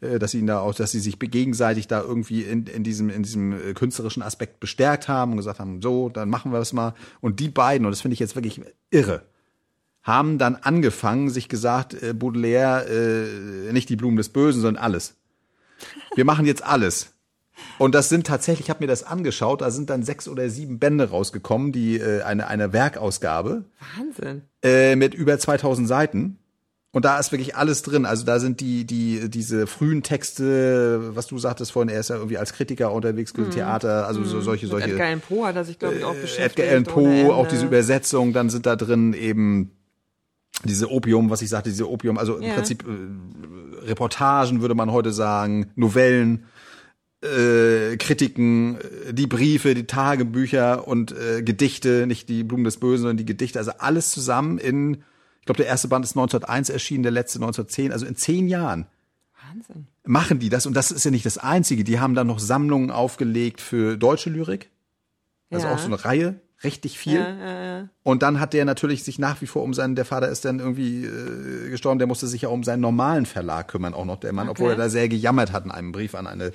äh, 0.00 0.20
dass 0.20 0.30
sie 0.30 0.38
ihn 0.38 0.46
da 0.46 0.60
auch, 0.60 0.72
dass 0.72 0.92
sie 0.92 1.00
sich 1.00 1.18
gegenseitig 1.18 1.88
da 1.88 2.00
irgendwie 2.00 2.42
in, 2.42 2.68
in 2.68 2.84
diesem, 2.84 3.10
in 3.10 3.24
diesem 3.24 3.52
äh, 3.52 3.74
künstlerischen 3.74 4.22
Aspekt 4.22 4.60
bestärkt 4.60 5.08
haben 5.08 5.32
und 5.32 5.38
gesagt 5.38 5.58
haben, 5.58 5.82
so, 5.82 6.10
dann 6.10 6.30
machen 6.30 6.52
wir 6.52 6.60
das 6.60 6.72
mal. 6.72 6.94
Und 7.20 7.40
die 7.40 7.48
beiden, 7.48 7.86
und 7.86 7.90
das 7.90 8.02
finde 8.02 8.12
ich 8.12 8.20
jetzt 8.20 8.36
wirklich 8.36 8.60
irre, 8.90 9.22
haben 10.04 10.38
dann 10.38 10.54
angefangen, 10.54 11.28
sich 11.28 11.48
gesagt, 11.48 12.00
äh, 12.00 12.12
Baudelaire, 12.12 12.86
äh, 12.88 13.72
nicht 13.72 13.88
die 13.88 13.96
Blumen 13.96 14.16
des 14.16 14.28
Bösen, 14.28 14.62
sondern 14.62 14.80
alles. 14.80 15.16
Wir 16.14 16.24
machen 16.24 16.46
jetzt 16.46 16.62
alles. 16.62 17.17
Und 17.78 17.94
das 17.94 18.08
sind 18.08 18.26
tatsächlich, 18.26 18.66
ich 18.66 18.70
habe 18.70 18.82
mir 18.82 18.88
das 18.88 19.04
angeschaut, 19.04 19.60
da 19.60 19.70
sind 19.70 19.88
dann 19.90 20.02
sechs 20.02 20.28
oder 20.28 20.48
sieben 20.50 20.78
Bände 20.78 21.10
rausgekommen, 21.10 21.72
die 21.72 21.96
äh, 21.98 22.22
eine, 22.22 22.48
eine 22.48 22.72
Werkausgabe 22.72 23.64
Wahnsinn. 23.96 24.42
äh, 24.62 24.96
mit 24.96 25.14
über 25.14 25.38
2000 25.38 25.86
Seiten. 25.86 26.38
Und 26.90 27.04
da 27.04 27.18
ist 27.18 27.32
wirklich 27.32 27.54
alles 27.54 27.82
drin. 27.82 28.06
Also 28.06 28.24
da 28.24 28.40
sind 28.40 28.60
die, 28.60 28.84
die, 28.86 29.28
diese 29.28 29.66
frühen 29.66 30.02
Texte, 30.02 31.14
was 31.14 31.26
du 31.26 31.38
sagtest 31.38 31.70
vorhin, 31.70 31.90
er 31.90 32.00
ist 32.00 32.08
ja 32.08 32.16
irgendwie 32.16 32.38
als 32.38 32.54
Kritiker 32.54 32.92
unterwegs, 32.92 33.32
Theater, 33.32 34.06
also 34.06 34.24
so, 34.24 34.40
solche, 34.40 34.66
solche. 34.66 34.90
Edgar 34.92 35.06
Allan 35.06 35.20
Poe 35.20 35.46
hat 35.46 35.54
er 35.56 35.64
sich, 35.64 35.78
glaube 35.78 35.96
ich, 35.96 36.04
auch 36.04 36.14
beschäftigt. 36.14 36.58
Edgar 36.60 36.68
Allan 36.72 36.84
Poe, 36.84 37.34
auch 37.34 37.46
diese 37.46 37.66
Übersetzung, 37.66 38.32
dann 38.32 38.48
sind 38.48 38.64
da 38.66 38.74
drin 38.74 39.12
eben 39.12 39.70
diese 40.64 40.90
Opium, 40.90 41.30
was 41.30 41.42
ich 41.42 41.50
sagte, 41.50 41.68
diese 41.70 41.88
Opium, 41.88 42.16
also 42.18 42.36
im 42.36 42.42
Ja. 42.42 42.54
Prinzip 42.54 42.84
äh, 42.84 43.86
Reportagen 43.86 44.60
würde 44.60 44.74
man 44.74 44.90
heute 44.90 45.12
sagen, 45.12 45.70
Novellen, 45.76 46.46
äh, 47.22 47.96
Kritiken, 47.96 48.76
äh, 49.08 49.12
die 49.14 49.26
Briefe, 49.26 49.74
die 49.74 49.86
Tagebücher 49.86 50.86
und 50.86 51.12
äh, 51.12 51.42
Gedichte, 51.42 52.06
nicht 52.06 52.28
die 52.28 52.44
Blumen 52.44 52.64
des 52.64 52.76
Bösen, 52.78 53.02
sondern 53.02 53.16
die 53.16 53.24
Gedichte, 53.24 53.58
also 53.58 53.72
alles 53.78 54.10
zusammen 54.10 54.58
in, 54.58 55.02
ich 55.40 55.46
glaube, 55.46 55.58
der 55.58 55.66
erste 55.66 55.88
Band 55.88 56.04
ist 56.04 56.12
1901 56.12 56.70
erschienen, 56.70 57.02
der 57.02 57.12
letzte 57.12 57.38
1910, 57.38 57.92
also 57.92 58.06
in 58.06 58.14
zehn 58.16 58.46
Jahren 58.48 58.86
Wahnsinn. 59.50 59.86
machen 60.04 60.38
die 60.38 60.48
das 60.48 60.66
und 60.66 60.74
das 60.74 60.90
ist 60.90 61.04
ja 61.04 61.10
nicht 61.10 61.26
das 61.26 61.38
Einzige. 61.38 61.82
Die 61.84 61.98
haben 62.00 62.14
dann 62.14 62.26
noch 62.26 62.38
Sammlungen 62.38 62.90
aufgelegt 62.90 63.60
für 63.60 63.96
deutsche 63.96 64.30
Lyrik, 64.30 64.70
also 65.50 65.66
Ja. 65.66 65.74
auch 65.74 65.78
so 65.78 65.86
eine 65.86 66.04
Reihe, 66.04 66.40
richtig 66.62 66.98
viel. 66.98 67.20
Ja, 67.20 67.34
ja, 67.36 67.64
ja. 67.78 67.88
Und 68.04 68.22
dann 68.22 68.38
hat 68.40 68.52
der 68.52 68.64
natürlich 68.64 69.02
sich 69.04 69.18
nach 69.18 69.40
wie 69.42 69.46
vor 69.46 69.62
um 69.64 69.74
seinen, 69.74 69.94
der 69.96 70.04
Vater 70.04 70.28
ist 70.28 70.44
dann 70.44 70.58
irgendwie 70.60 71.04
äh, 71.04 71.70
gestorben, 71.70 71.98
der 71.98 72.06
musste 72.08 72.26
sich 72.26 72.42
ja 72.42 72.48
um 72.48 72.62
seinen 72.64 72.80
normalen 72.80 73.26
Verlag 73.26 73.68
kümmern, 73.68 73.94
auch 73.94 74.04
noch 74.04 74.18
der 74.20 74.32
Mann, 74.32 74.48
obwohl 74.48 74.68
er 74.70 74.72
Okay. 74.74 74.82
da 74.82 74.88
sehr 74.88 75.08
gejammert 75.08 75.52
hat 75.52 75.64
in 75.64 75.70
einem 75.72 75.92
Brief 75.92 76.14
an 76.14 76.26
eine 76.26 76.52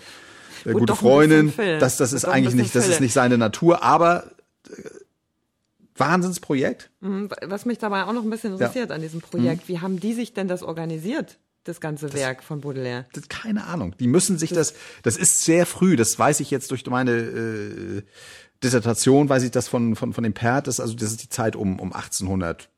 Gut, 0.63 0.73
gute 0.80 0.95
Freundin. 0.95 1.54
Das, 1.80 1.97
das 1.97 2.13
ist 2.13 2.26
eigentlich 2.26 2.56
nicht, 2.56 2.73
das 2.76 2.88
ist 2.88 2.99
nicht 3.02 3.13
seine 3.13 3.38
Natur, 3.38 3.84
aber 3.84 4.32
äh, 4.69 4.73
Wahnsinnsprojekt. 5.95 6.89
Mhm, 7.02 7.30
Was 7.45 7.65
mich 7.65 7.78
dabei 7.78 8.06
auch 8.06 8.13
noch 8.13 8.23
ein 8.23 8.30
bisschen 8.30 8.54
interessiert 8.54 8.91
an 8.91 9.02
diesem 9.02 9.19
Mhm. 9.19 9.23
Projekt, 9.23 9.67
wie 9.67 9.80
haben 9.80 9.99
die 9.99 10.13
sich 10.13 10.34
denn 10.34 10.47
das 10.47 10.63
organisiert, 10.63 11.38
das 11.65 11.80
ganze 11.80 12.13
Werk 12.13 12.43
von 12.43 12.62
Baudelaire? 12.62 13.06
Das, 13.13 13.30
keine 13.30 13.65
Ahnung. 13.67 13.95
Die 13.99 14.08
müssen 14.08 14.38
sich 14.38 14.52
das, 14.52 14.73
das 15.04 15.17
ist 15.17 15.41
sehr 15.41 15.65
früh, 15.65 15.95
das 15.95 16.17
weiß 16.17 16.39
ich 16.39 16.49
jetzt 16.52 16.71
durch 16.71 16.86
meine 16.88 17.12
äh, 17.12 18.02
Dissertation, 18.63 19.30
weiß 19.30 19.43
ich 19.43 19.52
das 19.52 19.67
von, 19.67 19.95
von, 19.95 20.13
von 20.13 20.23
dem 20.23 20.34
Pert, 20.34 20.67
das, 20.67 20.80
also 20.80 20.93
das 20.93 21.12
ist 21.12 21.23
die 21.23 21.30
Zeit 21.30 21.56
um, 21.56 21.80
um 21.80 21.93
1800, 21.93 22.69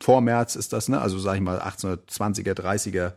vor 0.00 0.20
März 0.20 0.56
ist 0.56 0.72
das, 0.72 0.88
ne? 0.88 1.00
Also 1.00 1.18
sag 1.18 1.36
ich 1.36 1.40
mal 1.40 1.60
1820er, 1.60 2.54
30er 2.54 3.12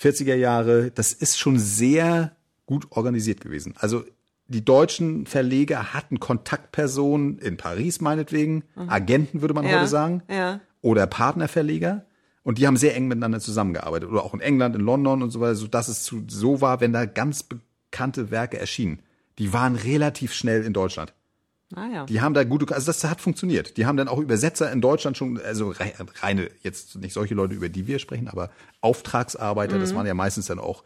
40er 0.00 0.34
Jahre, 0.34 0.90
das 0.90 1.12
ist 1.12 1.38
schon 1.38 1.58
sehr 1.58 2.35
gut 2.66 2.86
organisiert 2.90 3.40
gewesen. 3.40 3.74
Also 3.78 4.04
die 4.48 4.64
deutschen 4.64 5.26
Verleger 5.26 5.92
hatten 5.94 6.20
Kontaktpersonen 6.20 7.38
in 7.38 7.56
Paris 7.56 8.00
meinetwegen, 8.00 8.64
Agenten 8.86 9.40
würde 9.40 9.54
man 9.54 9.64
Ja, 9.66 9.76
heute 9.78 9.88
sagen, 9.88 10.22
ja. 10.30 10.60
oder 10.82 11.06
Partnerverleger. 11.06 12.04
Und 12.44 12.58
die 12.58 12.66
haben 12.68 12.76
sehr 12.76 12.94
eng 12.94 13.08
miteinander 13.08 13.40
zusammengearbeitet. 13.40 14.08
Oder 14.08 14.22
auch 14.22 14.32
in 14.34 14.40
England, 14.40 14.76
in 14.76 14.82
London 14.82 15.22
und 15.22 15.30
so 15.30 15.40
weiter, 15.40 15.56
so 15.56 15.66
dass 15.66 15.88
es 15.88 16.04
zu, 16.04 16.22
so 16.28 16.60
war, 16.60 16.80
wenn 16.80 16.92
da 16.92 17.04
ganz 17.06 17.42
bekannte 17.42 18.30
Werke 18.30 18.56
erschienen. 18.60 19.00
Die 19.40 19.52
waren 19.52 19.74
relativ 19.74 20.32
schnell 20.32 20.62
in 20.64 20.72
Deutschland. 20.72 21.12
Ah 21.74 21.88
ja. 21.92 22.06
Die 22.06 22.20
haben 22.20 22.34
da 22.34 22.44
gute, 22.44 22.72
also 22.72 22.86
das 22.86 23.02
hat 23.02 23.20
funktioniert. 23.20 23.76
Die 23.76 23.84
haben 23.86 23.96
dann 23.96 24.06
auch 24.06 24.20
Übersetzer 24.20 24.70
in 24.70 24.80
Deutschland 24.80 25.16
schon, 25.16 25.40
also 25.40 25.70
rei- 25.70 25.94
reine, 26.22 26.48
jetzt 26.62 26.94
nicht 26.94 27.12
solche 27.12 27.34
Leute, 27.34 27.54
über 27.56 27.68
die 27.68 27.88
wir 27.88 27.98
sprechen, 27.98 28.28
aber 28.28 28.50
Auftragsarbeiter, 28.80 29.74
Mhm. 29.76 29.80
das 29.80 29.92
waren 29.96 30.06
ja 30.06 30.14
meistens 30.14 30.46
dann 30.46 30.60
auch 30.60 30.84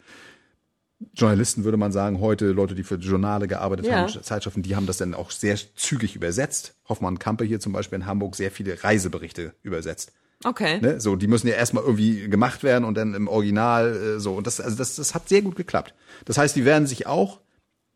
Journalisten, 1.14 1.64
würde 1.64 1.78
man 1.78 1.92
sagen, 1.92 2.20
heute 2.20 2.46
Leute, 2.52 2.74
die 2.74 2.82
für 2.82 2.96
Journale 2.96 3.48
gearbeitet 3.48 3.86
Ja. 3.86 3.96
haben, 4.02 4.22
Zeitschriften, 4.22 4.62
die 4.62 4.76
haben 4.76 4.86
das 4.86 4.98
dann 4.98 5.14
auch 5.14 5.30
sehr 5.30 5.56
zügig 5.74 6.14
übersetzt. 6.14 6.74
Hoffmann 6.88 7.18
Kampe 7.18 7.44
hier 7.44 7.58
zum 7.60 7.72
Beispiel 7.72 7.96
in 8.00 8.06
Hamburg 8.06 8.36
sehr 8.36 8.50
viele 8.50 8.82
Reiseberichte 8.84 9.54
übersetzt. 9.62 10.12
Okay. 10.44 10.78
Ne? 10.80 11.00
So, 11.00 11.16
die 11.16 11.26
müssen 11.26 11.48
ja 11.48 11.54
erstmal 11.54 11.84
irgendwie 11.84 12.28
gemacht 12.28 12.62
werden 12.62 12.84
und 12.84 12.94
dann 12.96 13.14
im 13.14 13.28
Original 13.28 13.94
äh, 14.16 14.20
so. 14.20 14.34
Und 14.34 14.46
das, 14.46 14.60
also 14.60 14.76
das, 14.76 14.96
das 14.96 15.14
hat 15.14 15.28
sehr 15.28 15.42
gut 15.42 15.56
geklappt. 15.56 15.94
Das 16.26 16.38
heißt, 16.38 16.54
die 16.56 16.64
werden 16.64 16.86
sich 16.86 17.06
auch 17.06 17.40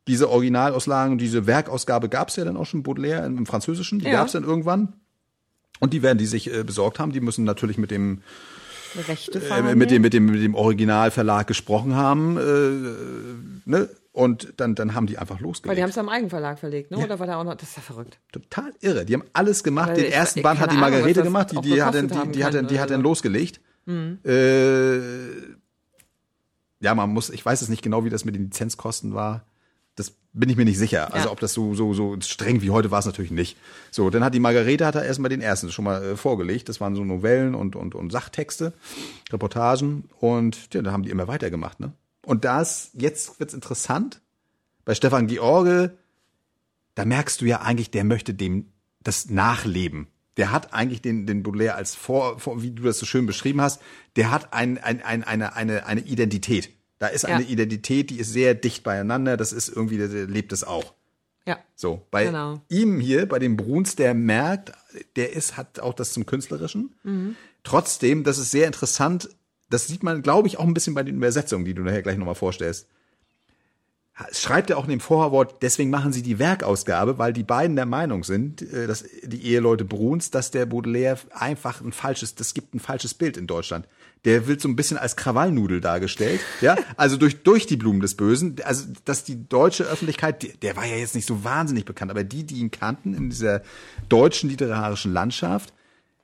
diese 0.07 0.29
Originalauslagen, 0.29 1.17
diese 1.17 1.47
Werkausgabe 1.47 2.11
gab 2.11 2.29
es 2.29 2.37
ja 2.37 2.45
dann 2.45 2.57
auch 2.59 2.67
schon 2.67 2.83
Baudelaire 2.83 3.25
im, 3.25 3.47
Französischen, 3.47 3.99
die 4.01 4.07
Ja. 4.07 4.13
gab 4.13 4.27
es 4.27 4.33
dann 4.33 4.45
irgendwann. 4.45 4.95
Und 5.81 5.93
die 5.93 6.03
werden 6.03 6.19
die 6.19 6.27
sich 6.27 6.53
äh, 6.55 6.63
besorgt 6.65 6.99
haben. 6.99 7.13
Die 7.13 7.21
müssen 7.21 7.45
natürlich 7.45 7.79
mit 7.79 7.91
dem 7.91 8.23
Rechte 9.01 9.41
äh, 9.41 9.75
mit 9.75 9.91
dem 9.91 10.03
mit 10.03 10.13
dem 10.13 10.27
mit 10.27 10.43
dem 10.43 10.55
Originalverlag 10.55 11.47
gesprochen 11.47 11.95
haben, 11.95 12.37
äh, 12.37 13.69
ne? 13.69 13.89
Und 14.13 14.55
dann 14.59 14.75
dann 14.77 14.95
haben 14.95 15.07
die 15.07 15.19
einfach 15.19 15.37
Weil 15.37 15.43
losgelegt. 15.43 15.79
die 15.79 15.83
haben 15.83 15.91
es 15.91 15.97
ja 15.97 16.03
im 16.03 16.09
Eigenverlag 16.09 16.59
verlegt, 16.59 16.91
ne? 16.91 16.99
Oder 16.99 17.19
war 17.19 17.27
da 17.27 17.37
auch 17.37 17.45
noch, 17.45 17.57
das 17.57 17.71
ist 17.71 17.77
ja 17.77 17.83
verrückt. 17.83 18.19
Total 18.33 18.73
irre. 18.81 19.05
Die 19.05 19.15
haben 19.15 19.25
alles 19.33 19.65
gemacht. 19.65 19.91
Weil 19.91 19.97
Den 19.97 20.13
ersten 20.13 20.43
Band 20.43 20.61
hat 20.61 20.71
die 20.71 20.77
Ahnung, 20.77 20.91
Margarete 20.91 21.15
das 21.21 21.25
gemacht. 21.25 21.51
Die, 21.53 21.61
die 21.61 21.83
hat 21.83 21.95
dann, 21.95 22.09
die, 22.09 22.33
die 22.33 22.45
hat 22.45 22.55
dann, 22.55 22.69
die 22.69 22.79
hat 22.79 22.91
dann 22.91 23.01
losgelegt. 23.01 23.61
Äh, 23.87 24.99
ja, 26.81 26.95
man 26.95 27.11
muss, 27.11 27.31
ich 27.31 27.45
weiß 27.45 27.63
es 27.63 27.69
nicht 27.69 27.83
genau, 27.83 28.05
wie 28.05 28.11
das 28.11 28.25
mit 28.25 28.35
den 28.35 28.45
Lizenzkosten 28.45 29.15
war. 29.15 29.45
Das 29.97 30.13
bin 30.33 30.49
ich 30.51 30.57
mir 30.57 30.65
nicht 30.65 30.79
sicher. 30.79 31.15
Also 31.15 31.27
Ja. 31.27 31.33
ob 31.33 31.41
das 31.41 31.53
so, 31.55 31.75
so, 31.75 31.95
so 31.95 32.17
streng 32.21 32.63
wie 32.63 32.71
heute 32.71 32.91
war 32.91 32.99
es 32.99 33.07
natürlich 33.07 33.31
nicht. 33.31 33.57
So, 33.91 34.11
dann 34.11 34.25
hat 34.25 34.35
die 34.35 34.41
Margarete 34.41 34.85
hat 34.87 34.97
er 34.97 35.05
erstmal 35.05 35.29
den 35.29 35.41
ersten 35.41 35.71
schon 35.71 35.85
mal 35.85 36.03
äh, 36.03 36.17
vorgelegt. 36.17 36.69
Das 36.69 36.81
waren 36.81 36.97
so 36.97 37.05
Novellen 37.05 37.55
und, 37.55 37.77
und, 37.77 37.95
und 37.95 38.11
Sachtexte, 38.11 38.73
Reportagen. 39.33 40.05
Und 40.21 40.75
ja, 40.75 40.83
dann 40.83 40.93
haben 40.93 41.03
die 41.05 41.11
immer 41.11 41.29
weitergemacht, 41.29 41.79
ne? 41.81 41.93
Und 42.27 42.45
das, 42.45 42.91
jetzt 42.95 43.39
wird's 43.39 43.55
interessant. 43.55 44.21
Bei 44.85 44.95
Stefan 44.95 45.27
George, 45.27 45.97
da 46.95 47.05
merkst 47.05 47.41
du 47.41 47.45
ja 47.45 47.61
eigentlich, 47.61 47.91
der 47.91 48.05
möchte 48.05 48.35
dem 48.35 48.73
das 49.03 49.29
nachleben. 49.29 50.09
Der 50.37 50.51
hat 50.51 50.73
eigentlich 50.75 51.03
den, 51.03 51.27
den 51.27 51.43
Baudelaire 51.43 51.77
als 51.77 51.95
vor, 51.95 52.41
vor, 52.41 52.63
wie 52.63 52.71
du 52.73 52.83
das 52.83 52.99
so 52.99 53.07
schön 53.07 53.27
beschrieben 53.27 53.61
hast, 53.61 53.81
der 54.17 54.31
hat 54.31 54.53
ein, 54.53 54.79
ein, 54.79 55.03
ein, 55.03 55.23
eine, 55.23 55.55
eine, 55.55 55.87
eine 55.87 56.01
Identität. 56.01 56.71
Da 57.05 57.11
ist 57.11 57.27
eine 57.27 57.43
Ja. 57.45 57.51
Identität, 57.51 58.09
die 58.09 58.19
ist 58.19 58.33
sehr 58.33 58.55
dicht 58.55 58.83
beieinander. 58.83 59.37
Das 59.37 59.53
ist 59.53 59.69
irgendwie, 59.69 59.99
der, 59.99 60.09
lebt 60.09 60.55
es 60.55 60.65
auch. 60.65 60.95
Ja. 61.47 61.59
So, 61.77 62.01
bei 62.11 62.25
Genau. 62.25 62.63
ihm 62.71 62.99
hier, 62.99 63.29
bei 63.29 63.39
dem 63.39 63.59
Bruns, 63.59 63.95
der 63.95 64.15
merkt, 64.15 64.73
der 65.17 65.35
ist, 65.35 65.59
hat 65.59 65.81
auch 65.81 65.93
das 65.93 66.15
zum 66.15 66.25
Künstlerischen. 66.25 66.95
Mhm. 67.03 67.37
Trotzdem, 67.63 68.25
das 68.25 68.39
ist 68.39 68.53
sehr 68.53 68.67
interessant, 68.67 69.29
das 69.69 69.87
sieht 69.87 70.03
man, 70.03 70.23
glaube 70.23 70.49
ich, 70.49 70.57
auch 70.59 70.65
ein 70.65 70.73
bisschen 70.73 70.95
bei 70.95 71.03
den 71.03 71.17
Übersetzungen, 71.17 71.67
die 71.67 71.75
du 71.75 71.83
nachher 71.83 72.01
gleich 72.01 72.17
nochmal 72.17 72.37
vorstellst. 72.37 72.87
Schreibt 74.33 74.71
er 74.71 74.79
auch 74.79 74.85
in 74.85 74.91
dem 74.91 75.01
Vorwort, 75.01 75.57
deswegen 75.61 75.91
machen 75.91 76.15
sie 76.15 76.23
die 76.23 76.39
Werkausgabe, 76.39 77.19
weil 77.19 77.35
die 77.35 77.43
beiden 77.43 77.77
der 77.77 77.85
Meinung 77.85 78.25
sind, 78.25 78.63
äh, 78.63 78.87
dass 78.87 79.05
die 79.25 79.45
Eheleute 79.45 79.85
Bruns, 79.85 80.31
dass 80.31 80.51
der 80.51 80.65
Baudelaire 80.65 81.19
einfach 81.35 81.83
ein 81.83 81.93
falsches, 81.93 82.35
das 82.35 82.55
gibt 82.55 82.73
ein 82.75 82.81
falsches 82.81 83.13
Bild 83.13 83.37
in 83.37 83.47
Deutschland. 83.47 83.87
Der 84.25 84.47
wird 84.47 84.61
so 84.61 84.69
ein 84.69 84.77
bisschen 84.77 84.97
als 84.97 85.17
Krawallnudel 85.17 85.81
dargestellt, 85.81 86.41
ja, 86.61 86.77
also 86.97 87.17
durch, 87.17 87.43
durch 87.43 87.67
die 87.67 87.77
Blumen 87.77 88.01
des 88.01 88.15
Bösen, 88.17 88.57
also, 88.65 88.87
dass 89.05 89.23
die 89.25 89.47
deutsche 89.49 89.85
Öffentlichkeit, 89.85 90.43
die- 90.43 90.53
der 90.63 90.77
war 90.77 90.87
ja 90.87 90.97
jetzt 90.97 91.15
nicht 91.15 91.27
so 91.27 91.45
wahnsinnig 91.45 91.85
bekannt, 91.85 92.11
aber 92.11 92.25
die, 92.25 92.45
die 92.45 92.57
ihn 92.61 92.71
kannten 92.71 93.13
in 93.15 93.29
dieser 93.31 93.63
deutschen 94.09 94.49
literarischen 94.49 95.13
Landschaft, 95.13 95.75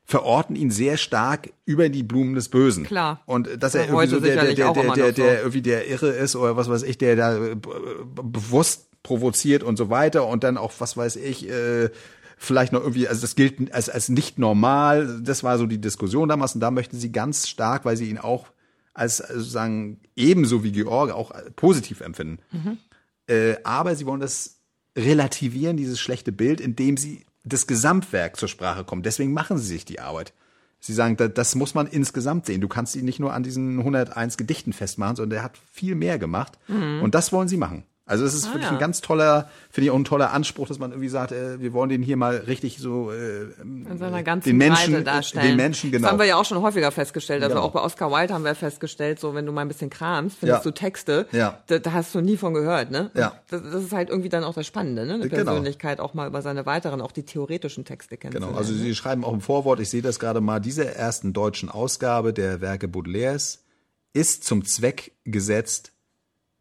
verorten 0.06 0.56
ihn 0.56 0.70
sehr 0.72 0.96
stark 0.96 1.50
über 1.66 1.88
die 1.88 2.02
Blumen 2.02 2.34
des 2.34 2.48
Bösen. 2.48 2.84
Klar. 2.84 3.22
Und 3.26 3.46
äh, 3.46 3.58
dass 3.58 3.74
er 3.76 3.84
irgendwie 3.86 4.06
so 4.08 4.18
der, 4.18 4.34
der, 4.44 4.54
der, 4.54 4.72
der, 4.72 4.92
der, 4.94 5.12
der 5.12 5.38
irgendwie 5.40 5.62
der 5.62 5.86
Irre 5.88 6.08
ist 6.10 6.34
oder 6.34 6.56
was 6.56 6.68
weiß 6.68 6.82
ich, 6.82 6.98
der 6.98 7.14
da 7.16 7.36
äh, 7.36 7.54
bewusst 8.20 8.88
provoziert 9.02 9.62
und 9.62 9.76
so 9.76 9.88
weiter 9.88 10.26
und 10.26 10.42
dann 10.44 10.56
auch, 10.58 10.72
was 10.78 10.96
weiß 10.96 11.16
ich, 11.16 11.48
äh, 11.48 11.90
vielleicht 12.42 12.72
noch 12.72 12.80
irgendwie, 12.80 13.06
also 13.06 13.20
das 13.20 13.36
gilt 13.36 13.72
als, 13.74 13.90
als 13.90 14.08
nicht 14.08 14.38
normal. 14.38 15.20
Das 15.22 15.44
war 15.44 15.58
so 15.58 15.66
die 15.66 15.78
Diskussion 15.80 16.28
damals 16.30 16.54
und 16.54 16.60
da 16.60 16.70
möchten 16.70 16.98
sie 16.98 17.12
ganz 17.12 17.46
stark, 17.48 17.84
weil 17.84 17.96
sie 17.98 18.08
ihn 18.08 18.16
auch 18.18 18.46
als 18.94 19.20
also 19.20 19.42
sagen 19.42 20.00
ebenso 20.16 20.64
wie 20.64 20.72
George 20.72 21.14
auch 21.14 21.32
positiv 21.54 22.00
empfinden. 22.00 22.38
Äh, 23.26 23.56
aber 23.62 23.94
sie 23.94 24.06
wollen 24.06 24.20
das 24.20 24.58
relativieren, 24.96 25.76
dieses 25.76 26.00
schlechte 26.00 26.32
Bild, 26.32 26.60
indem 26.60 26.96
sie 26.96 27.24
das 27.44 27.66
Gesamtwerk 27.66 28.36
zur 28.36 28.48
Sprache 28.48 28.84
kommt. 28.84 29.06
Deswegen 29.06 29.32
machen 29.32 29.58
sie 29.58 29.66
sich 29.66 29.84
die 29.84 30.00
Arbeit. 30.00 30.32
Sie 30.80 30.94
sagen, 30.94 31.16
da- 31.18 31.28
das 31.28 31.54
muss 31.54 31.74
man 31.74 31.86
insgesamt 31.86 32.46
sehen. 32.46 32.60
Du 32.62 32.68
kannst 32.68 32.96
ihn 32.96 33.04
nicht 33.04 33.20
nur 33.20 33.32
an 33.34 33.42
diesen 33.42 33.78
101 33.78 34.36
Gedichten 34.38 34.72
festmachen, 34.72 35.16
sondern 35.16 35.30
der 35.36 35.42
hat 35.42 35.58
viel 35.70 35.94
mehr 35.94 36.18
gemacht. 36.18 36.58
Und 37.02 37.14
das 37.14 37.32
wollen 37.32 37.48
sie 37.48 37.58
machen. 37.58 37.84
Also 38.10 38.24
es 38.24 38.34
ist 38.34 38.46
wirklich. 38.46 38.64
Ah, 38.64 38.70
ja. 38.70 38.72
ein 38.72 38.78
ganz 38.80 39.00
toller, 39.00 39.48
finde 39.70 39.84
ich 39.86 39.90
auch 39.92 39.96
ein 39.96 40.04
toller 40.04 40.32
Anspruch, 40.32 40.66
dass 40.68 40.78
man 40.78 40.90
irgendwie 40.90 41.08
sagt, 41.08 41.32
äh, 41.32 41.60
wir 41.60 41.72
wollen 41.72 41.88
den 41.90 42.02
hier 42.02 42.16
mal 42.16 42.36
richtig 42.36 42.78
so 42.78 43.12
äh, 43.12 43.44
in 43.62 43.96
seiner 43.98 44.22
ganzen 44.22 44.48
den 44.50 44.56
Menschen, 44.56 44.92
Breite 44.94 45.04
darstellen. 45.04 45.46
den 45.46 45.56
Menschen 45.56 45.90
genau. 45.92 46.02
Das 46.02 46.12
haben 46.12 46.18
wir 46.18 46.26
ja 46.26 46.36
auch 46.36 46.44
schon 46.44 46.60
häufiger 46.60 46.90
festgestellt. 46.90 47.42
Also 47.42 47.54
Genau. 47.54 47.66
auch 47.66 47.72
bei 47.72 47.80
Oscar 47.80 48.10
Wilde 48.10 48.34
haben 48.34 48.44
wir 48.44 48.54
festgestellt, 48.54 49.20
so 49.20 49.34
wenn 49.34 49.46
du 49.46 49.52
mal 49.52 49.62
ein 49.62 49.68
bisschen 49.68 49.90
kramst, 49.90 50.38
findest 50.40 50.64
Ja. 50.64 50.70
du 50.70 50.74
Texte, 50.74 51.26
Ja. 51.32 51.60
da, 51.68 51.78
da 51.78 51.92
hast 51.92 52.14
du 52.14 52.20
nie 52.20 52.36
von 52.36 52.52
gehört, 52.52 52.90
ne? 52.90 53.10
Ja. 53.14 53.34
Das, 53.48 53.62
das 53.62 53.84
ist 53.84 53.92
halt 53.92 54.10
irgendwie 54.10 54.28
dann 54.28 54.42
auch 54.44 54.54
das 54.54 54.66
Spannende, 54.66 55.06
ne? 55.06 55.14
Eine 55.14 55.28
Genau. 55.28 55.44
Persönlichkeit 55.44 56.00
auch 56.00 56.12
mal 56.14 56.26
über 56.26 56.42
seine 56.42 56.66
weiteren, 56.66 57.00
auch 57.00 57.12
die 57.12 57.22
theoretischen 57.24 57.84
Texte 57.84 58.16
Genau, 58.16 58.30
kennenzulernen. 58.32 58.58
also 58.58 58.74
Sie 58.74 58.94
schreiben 58.94 59.24
auch 59.24 59.32
im 59.32 59.40
Vorwort, 59.40 59.78
ich 59.78 59.88
sehe 59.88 60.02
das 60.02 60.18
gerade 60.18 60.40
mal, 60.40 60.58
diese 60.58 60.94
ersten 60.94 61.32
deutschen 61.32 61.68
Ausgabe 61.68 62.32
der 62.32 62.60
Werke 62.60 62.88
Baudelaires 62.88 63.62
ist 64.12 64.42
zum 64.44 64.64
Zweck 64.64 65.12
gesetzt, 65.24 65.92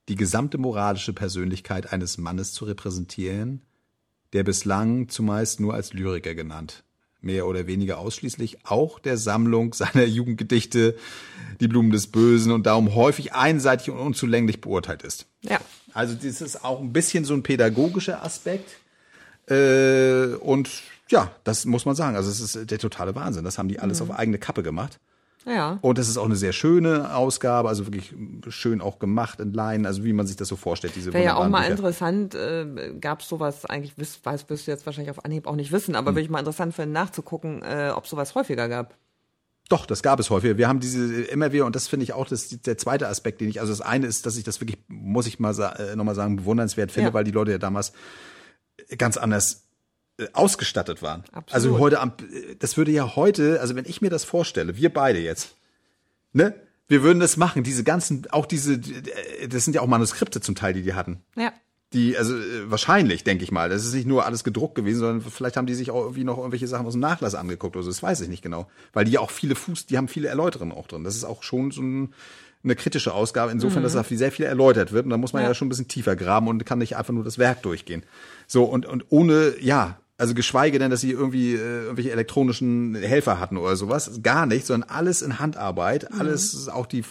die 0.10 0.16
gesamte 0.16 0.58
moralische 0.58 1.14
Persönlichkeit 1.14 1.94
eines 1.94 2.18
Mannes 2.18 2.52
zu 2.52 2.66
repräsentieren, 2.66 3.62
der 4.34 4.44
bislang 4.44 5.08
zumeist 5.08 5.60
nur 5.60 5.74
als 5.74 5.94
Lyriker 5.94 6.36
genannt, 6.36 6.84
mehr 7.22 7.48
oder 7.48 7.68
weniger 7.68 8.00
ausschließlich 8.00 8.66
auch 8.66 9.00
der 9.00 9.18
Sammlung 9.18 9.74
seiner 9.76 10.06
Jugendgedichte, 10.06 10.96
die 11.60 11.68
Blumen 11.68 11.92
des 11.92 12.08
Bösen 12.08 12.52
und 12.52 12.66
darum 12.66 12.96
häufig 12.96 13.34
einseitig 13.34 13.92
und 13.92 14.00
unzulänglich 14.00 14.62
beurteilt 14.62 15.04
ist. 15.04 15.28
ja. 15.42 15.60
Also 15.92 16.14
das 16.14 16.42
ist 16.42 16.64
auch 16.64 16.82
ein 16.82 16.94
bisschen 16.94 17.26
so 17.26 17.34
ein 17.34 17.42
pädagogischer 17.42 18.24
Aspekt. 18.24 18.78
Äh, 19.50 20.36
und 20.36 20.70
ja, 21.10 21.32
das 21.44 21.66
muss 21.66 21.86
man 21.86 21.96
sagen. 21.96 22.16
Also 22.16 22.30
es 22.30 22.40
ist 22.40 22.70
der 22.70 22.78
totale 22.78 23.16
Wahnsinn. 23.16 23.44
Das 23.44 23.58
haben 23.58 23.70
die 23.70 23.80
alles 23.80 24.00
auf 24.00 24.12
eigene 24.12 24.38
Kappe 24.38 24.62
gemacht. 24.62 25.00
Ja. 25.46 25.80
Und 25.82 25.98
das 25.98 26.10
ist 26.10 26.18
auch 26.18 26.26
eine 26.26 26.36
sehr 26.36 26.52
schöne 26.52 27.16
Ausgabe, 27.16 27.70
also 27.70 27.86
wirklich 27.88 28.14
schön 28.50 28.82
auch 28.82 29.00
gemacht 29.00 29.40
in 29.40 29.54
Leinen, 29.54 29.86
also 29.86 30.04
wie 30.04 30.12
man 30.14 30.28
sich 30.28 30.36
das 30.36 30.50
so 30.50 30.56
vorstellt, 30.58 30.96
diese 30.96 31.14
Wäre 31.14 31.24
ja 31.24 31.36
auch 31.36 31.48
mal 31.48 31.60
Bücher. 31.62 31.72
interessant, 31.72 32.36
äh, 32.36 32.94
gab 33.00 33.22
es 33.22 33.30
sowas, 33.30 33.66
eigentlich 33.66 33.98
wiss, 33.98 34.20
weiß, 34.24 34.50
wirst 34.50 34.68
du 34.68 34.72
jetzt 34.72 34.86
wahrscheinlich 34.86 35.12
auf 35.12 35.24
Anhieb 35.24 35.48
auch 35.48 35.56
nicht 35.56 35.72
wissen, 35.72 35.94
Hm. 35.94 35.96
aber 35.96 36.12
würde 36.12 36.22
ich 36.22 36.30
mal 36.30 36.40
interessant 36.40 36.76
finden, 36.76 36.92
nachzugucken, 36.92 37.62
äh, 37.64 37.92
ob 37.96 38.06
sowas 38.06 38.36
häufiger 38.36 38.68
gab. 38.68 38.96
Doch, 39.70 39.86
das 39.86 40.02
gab 40.04 40.20
es 40.20 40.30
häufig. 40.32 40.58
Wir 40.58 40.68
haben 40.68 40.80
diese 40.80 41.22
immer 41.24 41.52
wieder, 41.54 41.66
und 41.66 41.76
das 41.76 41.88
finde 41.88 42.04
ich 42.04 42.14
auch 42.14 42.28
das, 42.28 42.50
der 42.50 42.78
zweite 42.78 43.08
Aspekt, 43.08 43.40
den 43.40 43.50
ich, 43.50 43.62
also 43.62 43.72
das 43.72 43.82
eine 43.82 44.08
ist, 44.08 44.26
dass 44.26 44.36
ich 44.36 44.44
das 44.44 44.60
wirklich, 44.60 44.80
muss 44.88 45.26
ich 45.28 45.40
mal 45.40 45.54
sa 45.54 45.72
äh, 45.74 45.96
nochmal 45.96 46.16
sagen, 46.16 46.38
bewundernswert 46.38 46.92
finde, 46.92 47.10
Ja. 47.10 47.14
weil 47.14 47.24
die 47.24 47.32
Leute 47.32 47.52
ja 47.52 47.60
damals 47.60 47.94
ganz 48.98 49.16
anders 49.18 49.69
ausgestattet 50.34 51.02
waren. 51.02 51.24
Absolut. 51.32 51.54
Also 51.54 51.80
heute, 51.80 52.00
am, 52.00 52.14
äh, 52.32 52.56
das 52.58 52.78
würde 52.78 52.92
ja 52.92 53.16
heute, 53.16 53.62
also 53.62 53.76
wenn 53.76 53.86
ich 53.86 54.02
mir 54.02 54.10
das 54.10 54.24
vorstelle, 54.24 54.78
wir 54.78 54.94
beide 54.94 55.20
jetzt, 55.20 55.56
ne? 56.34 56.54
Wir 56.88 57.04
würden 57.04 57.20
das 57.20 57.38
machen, 57.38 57.62
diese 57.62 57.84
ganzen, 57.84 58.26
auch 58.32 58.48
diese, 58.48 58.74
äh, 58.74 59.48
das 59.48 59.64
sind 59.64 59.76
ja 59.76 59.82
auch 59.82 59.88
Manuskripte 59.88 60.42
zum 60.42 60.56
Teil, 60.56 60.74
die 60.74 60.82
die 60.82 60.96
hatten. 60.96 61.22
Ja. 61.36 61.54
Die, 61.94 62.18
also 62.18 62.36
äh, 62.36 62.70
wahrscheinlich, 62.70 63.24
denke 63.24 63.44
ich 63.44 63.52
mal. 63.52 63.70
Das 63.70 63.86
ist 63.86 63.94
nicht 63.94 64.08
nur 64.08 64.26
alles 64.26 64.44
gedruckt 64.44 64.76
gewesen, 64.76 65.00
sondern 65.00 65.22
vielleicht 65.22 65.58
haben 65.58 65.66
die 65.66 65.74
sich 65.74 65.90
auch 65.90 66.02
irgendwie 66.02 66.24
noch 66.24 66.38
irgendwelche 66.38 66.68
Sachen 66.68 66.86
aus 66.86 66.94
dem 66.94 67.02
Nachlass 67.02 67.36
angeguckt 67.36 67.76
oder 67.76 67.84
so. 67.84 67.90
Das 67.90 68.04
weiß 68.04 68.22
ich 68.22 68.30
nicht 68.30 68.44
genau. 68.44 68.68
Weil 68.94 69.06
die 69.06 69.12
ja 69.12 69.20
auch 69.20 69.32
viele 69.32 69.56
Fuß, 69.56 69.88
die 69.88 69.98
haben 69.98 70.08
viele 70.08 70.28
Erläuterungen 70.28 70.72
auch 70.72 70.88
drin. 70.88 71.04
Das 71.04 71.16
ist 71.16 71.24
auch 71.24 71.42
schon 71.42 71.72
so 71.72 71.82
ein, 71.82 72.14
eine 72.64 72.76
kritische 72.76 73.14
Ausgabe, 73.14 73.52
insofern, 73.52 73.84
dass 73.84 73.94
da 73.94 74.04
sehr 74.04 74.32
viel 74.32 74.46
erläutert 74.46 74.92
wird. 74.92 75.06
Und 75.06 75.12
da 75.12 75.18
muss 75.18 75.34
man 75.34 75.42
ja. 75.42 75.50
Ja. 75.50 75.56
schon 75.56 75.68
ein 75.68 75.70
bisschen 75.70 75.88
tiefer 75.88 76.16
graben 76.16 76.48
und 76.48 76.64
kann 76.66 76.78
nicht 76.80 76.96
einfach 76.96 77.14
nur 77.14 77.24
das 77.24 77.40
Werk 77.40 77.64
durchgehen. 77.64 78.04
So, 78.46 78.66
und, 78.66 78.86
und 78.86 79.06
ohne, 79.10 79.54
ja, 79.60 80.00
Also 80.20 80.34
geschweige 80.34 80.80
denn, 80.80 80.92
dass 80.92 81.00
sie 81.00 81.12
irgendwie 81.12 81.54
äh, 81.54 81.84
irgendwelche 81.84 82.12
elektronischen 82.12 82.94
Helfer 82.94 83.40
hatten 83.40 83.56
oder 83.56 83.78
sowas. 83.78 84.20
Gar 84.22 84.48
nicht, 84.48 84.66
sondern 84.66 84.90
alles 84.90 85.22
in 85.22 85.40
Handarbeit. 85.40 86.12
Mhm. 86.12 86.20
Alles, 86.20 86.68
auch 86.68 86.88
die 86.88 87.00
F 87.00 87.08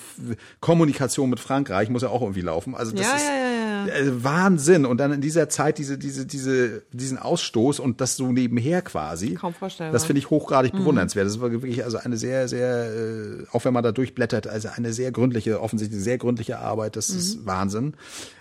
Kommunikation 0.61 1.31
mit 1.31 1.41
Frankreich 1.41 1.89
muss 1.89 2.03
ja 2.03 2.11
auch 2.11 2.21
irgendwie 2.21 2.43
laufen. 2.43 2.75
Also 2.75 2.93
das 2.93 3.07
Ja, 3.07 3.17
ist 3.17 3.25
ja, 3.25 3.87
ja, 3.87 3.95
äh, 3.95 4.25
Wahnsinn. 4.25 4.85
Und 4.85 4.99
dann 4.99 5.11
in 5.11 5.23
dieser 5.23 5.49
Zeit 5.49 5.79
diese, 5.79 5.97
diese, 5.97 6.27
diese, 6.27 6.83
diesen 6.93 7.19
Ausstoß 7.19 7.81
und 7.81 8.03
das 8.03 8.17
so 8.17 8.31
nebenher 8.31 8.83
quasi. 8.83 9.37
Kaum 9.37 9.55
vorstellbar. 9.55 9.95
Das 9.95 10.05
finde 10.05 10.19
ich 10.19 10.29
hochgradig 10.29 10.73
bewundernswert. 10.73 11.27
Das 11.27 11.41
war 11.41 11.51
wirklich 11.51 11.85
also 11.85 11.97
eine 11.97 12.19
sehr, 12.19 12.47
sehr, 12.47 12.93
äh, 12.93 13.45
auch 13.53 13.65
wenn 13.65 13.73
man 13.73 13.83
da 13.83 13.93
durchblättert, 13.93 14.47
also 14.47 14.69
eine 14.77 14.93
sehr 14.93 15.13
gründliche, 15.13 15.63
offensichtlich 15.63 16.03
sehr 16.03 16.19
gründliche 16.19 16.59
Arbeit. 16.59 16.97
Das 16.97 17.09
ist 17.09 17.47
Wahnsinn. 17.47 17.95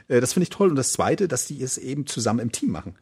Äh, 0.10 0.19
das 0.19 0.34
finde 0.34 0.43
ich 0.43 0.49
toll. 0.49 0.69
Und 0.69 0.75
das 0.75 0.91
Zweite, 0.91 1.30
dass 1.30 1.45
die 1.45 1.63
es 1.63 1.77
eben 1.77 2.06
zusammen 2.06 2.41
im 2.41 2.51
Team 2.51 2.71
machen. 2.71 2.95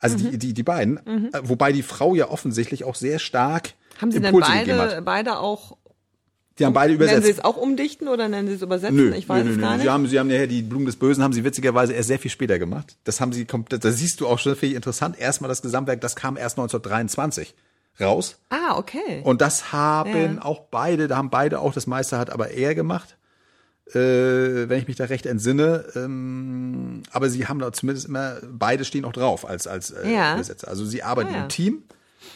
Also 0.00 0.16
die, 0.16 0.38
die, 0.38 0.54
die 0.54 0.62
beiden. 0.62 0.96
Äh, 1.32 1.40
Wobei 1.42 1.72
die 1.72 1.82
Frau 1.82 2.14
ja 2.14 2.28
offensichtlich 2.30 2.84
auch 2.84 2.94
sehr 2.94 3.18
stark 3.18 3.74
Haben 4.00 4.10
Sie 4.12 4.18
Impulse 4.18 4.50
denn 4.64 4.76
beide, 4.78 5.02
beide 5.02 5.38
auch, 5.38 5.76
Die 6.58 6.64
haben 6.64 6.72
beide 6.72 6.94
nennen 6.94 7.08
Sie 7.08 7.14
übersetzt. 7.16 7.38
es 7.38 7.44
auch 7.44 7.56
umdichten 7.58 8.08
oder 8.08 8.28
nennen 8.28 8.48
Sie 8.48 8.54
es 8.54 8.62
übersetzen? 8.62 8.96
Nö, 8.96 9.14
ich 9.14 9.28
weiß 9.28 9.44
nö, 9.44 9.50
es 9.50 9.56
nö, 9.56 9.62
gar 9.62 9.70
nö. 9.72 9.76
nicht. 9.76 9.84
Sie 9.84 9.90
haben, 9.90 10.06
sie 10.08 10.18
haben 10.18 10.30
ja 10.30 10.46
die 10.46 10.62
Blumen 10.62 10.86
des 10.86 10.96
Bösen 10.96 11.22
haben 11.22 11.32
sie 11.34 11.44
witzigerweise 11.44 11.92
erst 11.92 12.08
sehr 12.08 12.18
viel 12.18 12.30
später 12.30 12.58
gemacht. 12.58 12.96
Das 13.04 13.20
haben 13.20 13.32
sie 13.32 13.44
komplett, 13.44 13.84
da 13.84 13.92
siehst 13.92 14.20
du 14.20 14.26
auch 14.26 14.38
schon, 14.38 14.54
finde 14.56 14.72
ich 14.72 14.76
interessant. 14.76 15.18
Erstmal 15.18 15.48
das 15.48 15.60
Gesamtwerk, 15.62 16.00
das 16.00 16.16
kam 16.16 16.36
erst 16.36 16.58
1923 16.58 17.54
raus. 18.00 18.38
ah, 18.48 18.76
okay. 18.78 19.20
Und 19.24 19.42
das 19.42 19.72
haben 19.72 20.36
Ja. 20.36 20.42
auch 20.44 20.60
beide, 20.70 21.08
da 21.08 21.16
haben 21.18 21.28
beide 21.30 21.60
auch, 21.60 21.74
das 21.74 21.86
meiste 21.86 22.16
hat 22.18 22.30
aber 22.30 22.50
er 22.50 22.74
gemacht, 22.74 23.16
äh, 23.94 24.68
wenn 24.68 24.78
ich 24.78 24.86
mich 24.88 24.96
da 24.96 25.04
recht 25.04 25.26
entsinne. 25.26 25.84
Ähm, 25.96 27.02
aber 27.12 27.28
sie 27.28 27.46
haben 27.46 27.58
da 27.58 27.72
zumindest 27.72 28.08
immer, 28.08 28.36
beide 28.50 28.84
stehen 28.84 29.04
auch 29.04 29.12
drauf 29.12 29.48
als, 29.48 29.66
als 29.66 29.90
äh, 29.90 30.12
Ja. 30.12 30.34
Übersetzer. 30.34 30.68
Also 30.68 30.84
sie 30.84 31.02
arbeiten 31.02 31.30
Ah, 31.30 31.36
ja. 31.38 31.42
im 31.42 31.48
Team. 31.48 31.82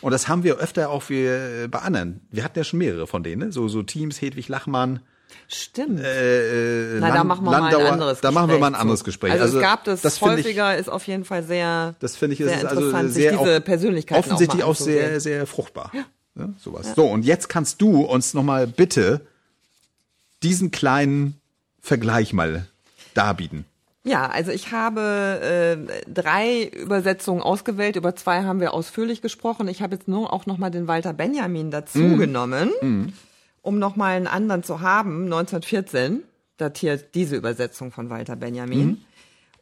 Und 0.00 0.12
das 0.12 0.28
haben 0.28 0.42
wir 0.44 0.56
öfter 0.58 0.90
auch 0.90 1.08
wir, 1.10 1.68
bei 1.70 1.78
anderen. 1.80 2.20
Wir 2.30 2.42
hatten 2.44 2.58
ja 2.58 2.64
schon 2.64 2.78
mehrere 2.78 3.06
von 3.06 3.22
denen, 3.22 3.46
ne? 3.48 3.52
so, 3.52 3.68
so 3.68 3.82
Teams, 3.82 4.20
Hedwig 4.20 4.48
Lachmann, 4.48 5.00
Stimmt. 5.48 6.00
äh, 6.00 6.96
Na, 7.00 7.08
da 7.08 7.14
Land- 7.16 7.28
machen 7.28 7.44
wir 7.44 7.50
mal 7.50 7.58
Landauer. 7.60 7.86
ein 7.86 7.92
anderes 7.94 8.20
Da 8.20 8.30
machen 8.30 8.50
wir 8.50 8.58
mal 8.58 8.66
ein 8.68 8.72
Gespräch 8.72 8.80
anderes. 8.82 9.04
Gespräch. 9.04 9.32
Also, 9.32 9.58
es 9.58 9.62
gab 9.62 9.84
das, 9.84 10.00
das 10.00 10.18
finde 10.18 10.40
ich- 10.40 10.46
häufiger, 10.46 10.76
ist 10.76 10.88
auf 10.88 11.06
jeden 11.06 11.24
Fall 11.24 11.42
sehr, 11.42 11.94
Das 12.00 12.16
finde 12.16 12.34
ich, 12.34 12.38
sehr 12.38 12.48
ist 12.56 12.64
also 12.64 12.80
interessant, 12.86 13.12
sehr 13.12 13.30
sich 13.32 13.40
diese 13.40 13.60
Persönlichkeiten 13.60 14.18
offensichtlich 14.24 14.62
auch, 14.62 14.68
mal 14.68 14.72
auch, 14.72 14.76
sehr, 14.76 15.20
sehr 15.20 15.46
fruchtbar. 15.46 15.90
Ja. 15.92 16.48
sowas. 16.58 16.92
So, 16.96 17.06
und 17.06 17.24
jetzt 17.24 17.48
kannst 17.48 17.80
du 17.80 18.00
uns 18.02 18.32
nochmal 18.34 18.66
bitte 18.66 19.20
diesen 20.42 20.70
kleinen 20.70 21.40
Vergleich 21.84 22.32
mal 22.32 22.66
darbieten. 23.12 23.66
Ja, 24.04 24.26
also 24.28 24.50
ich 24.52 24.72
habe 24.72 25.76
äh, 25.86 26.10
drei 26.10 26.64
Übersetzungen 26.64 27.42
ausgewählt. 27.42 27.96
Über 27.96 28.16
zwei 28.16 28.42
haben 28.44 28.58
wir 28.60 28.72
ausführlich 28.72 29.20
gesprochen. 29.20 29.68
Ich 29.68 29.82
habe 29.82 29.94
jetzt 29.94 30.08
nur 30.08 30.32
auch 30.32 30.46
noch 30.46 30.56
mal 30.56 30.70
den 30.70 30.88
Walter 30.88 31.12
Benjamin 31.12 31.70
dazu 31.70 31.98
Mhm. 31.98 32.18
genommen, 32.18 33.12
um 33.60 33.78
noch 33.78 33.96
mal 33.96 34.16
einen 34.16 34.26
anderen 34.26 34.62
zu 34.62 34.80
haben. 34.80 35.24
1914 35.24 36.22
datiert 36.56 37.14
diese 37.14 37.36
Übersetzung 37.36 37.92
von 37.92 38.08
Walter 38.08 38.36
Benjamin. 38.36 38.86
Mhm. 38.86 38.98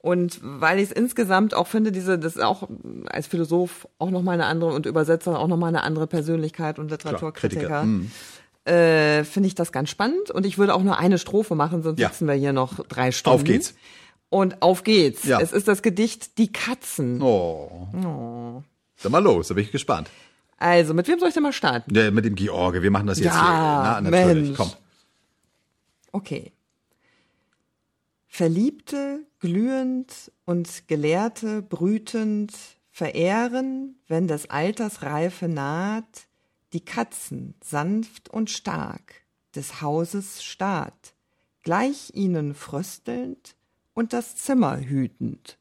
Und 0.01 0.41
weil 0.43 0.79
ich 0.79 0.91
es 0.91 0.93
insgesamt 0.93 1.55
auch 1.55 1.67
finde, 1.67 1.91
diese, 1.93 2.19
das 2.19 2.37
ist 2.37 2.43
auch 2.43 2.69
als 3.07 3.27
Philosoph 3.29 3.87
auch 3.99 4.11
noch 4.11 4.23
mal 4.23 4.33
eine 4.33 4.47
andere 4.47 4.73
und 4.75 4.87
Übersetzer 4.87 5.39
auch 5.39 5.49
noch 5.49 5.57
mal 5.57 5.69
eine 5.69 5.83
andere 5.85 6.07
Persönlichkeit 6.09 6.79
und 6.81 6.91
Literaturkritiker. 6.91 7.61
Kritiker, 7.61 7.83
mhm. 7.85 8.11
Äh, 8.65 9.25
finde 9.25 9.49
ich 9.49 9.55
das 9.57 9.73
ganz 9.73 9.91
spannend 9.91 10.31
und 10.31 10.47
ich 10.47 10.57
würde 10.57 10.75
auch 10.75 10.83
nur 10.85 10.97
eine 10.99 11.19
Strophe 11.19 11.55
machen, 11.57 11.83
sonst 11.83 11.99
Ja. 11.99 12.09
sitzen 12.11 12.29
wir 12.29 12.35
hier 12.35 12.53
noch 12.53 12.87
drei 12.87 13.11
Stunden. 13.11 13.35
Auf 13.41 13.45
geht's. 13.45 13.75
Und 14.29 14.63
auf 14.63 14.85
geht's. 14.85 15.25
Ja. 15.25 15.41
Es 15.41 15.53
ist 15.53 15.67
das 15.69 15.83
Gedicht 15.83 16.39
Die 16.39 16.53
Katzen. 16.53 17.21
Oh. 17.21 18.63
Sag 18.97 19.11
mal 19.11 19.19
los, 19.23 19.49
da 19.49 19.55
bin 19.55 19.65
ich 19.65 19.73
gespannt. 19.73 20.09
Also, 20.59 20.95
mit 20.95 21.09
wem 21.09 21.19
soll 21.19 21.29
ich 21.29 21.35
denn 21.35 21.43
mal 21.43 21.53
starten? 21.53 21.93
Ja, 21.93 22.09
mit 22.13 22.25
dem 22.25 22.37
George, 22.37 22.83
wir 22.85 22.91
machen 22.93 23.09
das 23.09 23.19
jetzt 23.19 23.27
Ja, 23.27 23.33
hier. 23.33 24.01
Na, 24.11 24.11
natürlich, 24.11 24.45
Mensch. 24.51 24.57
komm. 24.57 24.71
Okay. 26.13 26.53
Verliebte, 28.29 29.21
glühend 29.41 30.31
und 30.45 30.87
Gelehrte 30.89 31.63
brütend 31.63 32.53
verehren, 32.91 33.97
wenn 34.09 34.29
des 34.29 34.49
Alters 34.51 35.03
Reife 35.03 35.49
naht, 35.49 36.27
die 36.73 36.85
Katzen 36.85 37.55
sanft 37.63 38.29
und 38.29 38.51
stark 38.51 39.23
des 39.55 39.83
Hauses 39.83 40.43
Staat, 40.43 41.15
gleich 41.63 42.11
ihnen 42.15 42.55
fröstelnd 42.55 43.55
und 43.95 44.13
das 44.13 44.37
Zimmer 44.37 44.79
hütend. 44.79 45.59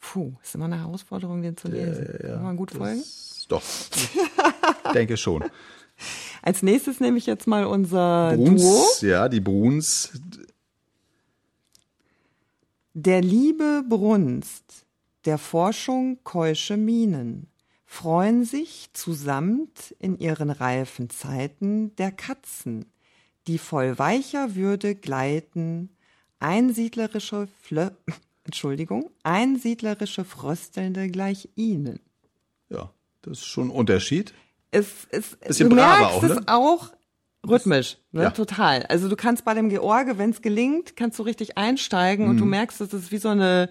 Puh, 0.00 0.34
ist 0.42 0.54
immer 0.54 0.66
eine 0.66 0.80
Herausforderung, 0.80 1.42
den 1.42 1.56
zu 1.56 1.68
lesen. 1.68 2.18
Kann 2.20 2.42
man 2.42 2.56
gut 2.56 2.72
folgen? 2.72 3.02
Doch. 3.48 3.62
Ich 3.62 4.92
denke 4.92 5.16
schon. 5.16 5.44
Als 6.42 6.62
nächstes 6.62 7.00
nehme 7.00 7.16
ich 7.16 7.26
jetzt 7.26 7.46
mal 7.46 7.64
unser 7.64 8.36
Duo. 8.36 8.44
Bruns, 8.44 9.00
ja, 9.00 9.28
die 9.28 9.40
Bruns. 9.40 10.12
Der 12.92 13.22
Liebe 13.22 13.82
Brunst, 13.88 14.84
der 15.24 15.38
Forschung 15.38 16.18
keusche 16.22 16.76
Mienen, 16.76 17.48
freuen 17.94 18.44
sich 18.44 18.90
zusammt 18.92 19.94
in 20.00 20.18
ihren 20.18 20.50
reifen 20.50 21.10
Zeiten 21.10 21.94
der 21.96 22.10
Katzen, 22.10 22.86
die 23.46 23.58
voll 23.58 23.98
weicher 23.98 24.56
Würde 24.56 24.96
gleiten, 24.96 25.90
einsiedlerische 26.40 27.46
Flö 27.62 27.90
Entschuldigung, 28.44 29.10
einsiedlerische 29.22 30.24
Fröstelnde 30.24 31.08
gleich 31.08 31.48
ihnen. 31.54 32.00
Ja, 32.68 32.90
das 33.22 33.38
ist 33.38 33.46
schon 33.46 33.68
ein 33.68 33.70
Unterschied. 33.70 34.34
Es, 34.70 35.06
es, 35.10 35.36
Bisschen 35.36 35.70
du 35.70 35.76
braver 35.76 36.00
merkst 36.00 36.16
auch, 36.16 36.22
ne? 36.24 36.32
es 36.40 36.48
auch 36.48 36.90
rhythmisch, 37.48 37.98
ne? 38.10 38.24
Ja. 38.24 38.30
total. 38.30 38.82
Also 38.86 39.08
du 39.08 39.14
kannst 39.16 39.44
bei 39.44 39.54
dem 39.54 39.68
George, 39.68 40.18
wenn 40.18 40.30
es 40.30 40.42
gelingt, 40.42 40.96
kannst 40.96 41.18
du 41.18 41.22
richtig 41.22 41.56
einsteigen 41.56 42.24
Mhm. 42.24 42.30
und 42.32 42.36
du 42.38 42.44
merkst, 42.44 42.80
es 42.80 42.92
ist 42.92 43.12
wie 43.12 43.18
so 43.18 43.28
eine, 43.28 43.70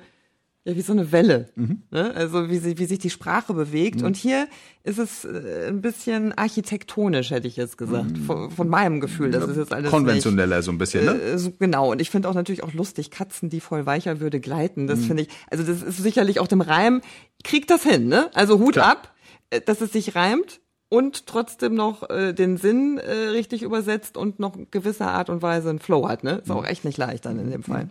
ja, 0.65 0.76
wie 0.78 0.82
so 0.82 0.93
eine 0.93 1.12
Welle. 1.12 1.49
Mhm. 1.56 1.82
Ne? 1.91 2.13
Also 2.15 2.49
wie, 2.49 2.58
sie, 2.58 2.78
wie 2.78 2.86
sich 2.86 2.99
die 2.99 3.10
Sprache 3.10 3.54
bewegt. 3.54 4.02
Und 4.02 4.15
hier 4.15 4.47
ist 4.84 4.97
es 4.97 5.26
äh, 5.26 5.67
ein 5.67 5.82
bisschen 5.82 6.32
architektonisch, 6.38 7.32
hätte 7.32 7.47
ich 7.49 7.58
jetzt 7.58 7.78
gesagt, 7.78 8.17
von, 8.17 8.49
von 8.49 8.69
meinem 8.69 9.02
Gefühl. 9.02 9.32
Das 9.32 9.43
ist 9.49 9.58
jetzt 9.58 9.73
alles 9.73 9.84
nicht, 9.86 9.91
Mhm. 9.91 9.97
Konventioneller 10.06 10.62
so 10.62 10.71
ein 10.71 10.78
bisschen, 10.78 11.04
ne? 11.06 11.21
äh, 11.21 11.38
so, 11.38 11.52
genau, 11.60 11.91
und 11.91 11.99
ich 12.02 12.10
finde 12.10 12.30
auch 12.30 12.34
natürlich 12.34 12.63
auch 12.63 12.73
lustig, 12.73 13.12
Katzen, 13.12 13.49
die 13.49 13.60
voll 13.60 13.86
weicher 13.86 14.19
würde 14.21 14.39
gleiten. 14.39 14.84
Mhm. 14.84 14.88
Das 14.88 14.99
finde 15.06 15.23
ich, 15.23 15.30
also 15.52 15.63
das 15.65 15.82
ist 15.82 15.97
sicherlich 15.97 16.39
auch 16.39 16.47
dem 16.47 16.62
Reim, 16.62 17.02
kriegt 17.43 17.69
das 17.69 17.84
hin, 17.84 18.08
ne? 18.08 18.30
Also 18.34 18.58
Hut 18.60 18.73
Klar. 18.76 18.91
ab, 18.91 19.13
äh, 19.49 19.60
dass 19.60 19.82
es 19.82 19.91
sich 19.91 20.15
reimt 20.15 20.62
und 20.88 21.26
trotzdem 21.28 21.76
noch 21.76 22.10
äh, 22.10 22.32
den 22.34 22.56
Sinn 22.56 22.99
äh, 22.99 23.12
richtig 23.12 23.63
übersetzt 23.63 24.15
und 24.15 24.39
noch 24.39 24.56
gewisser 24.71 25.10
Art 25.12 25.30
und 25.30 25.41
Weise 25.41 25.69
einen 25.71 25.80
Flow 25.80 26.08
hat, 26.08 26.23
ne? 26.23 26.36
Ist 26.38 26.47
Mhm. 26.47 26.54
auch 26.56 26.65
echt 26.65 26.86
nicht 26.86 26.97
leicht 26.97 27.26
dann 27.26 27.38
in 27.38 27.52
dem 27.52 27.63
Fall. 27.63 27.89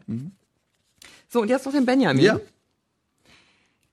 So, 1.28 1.42
und 1.42 1.48
jetzt 1.48 1.66
noch 1.66 1.72
den 1.72 1.84
Benjamin. 1.86 2.24
Ja. 2.24 2.40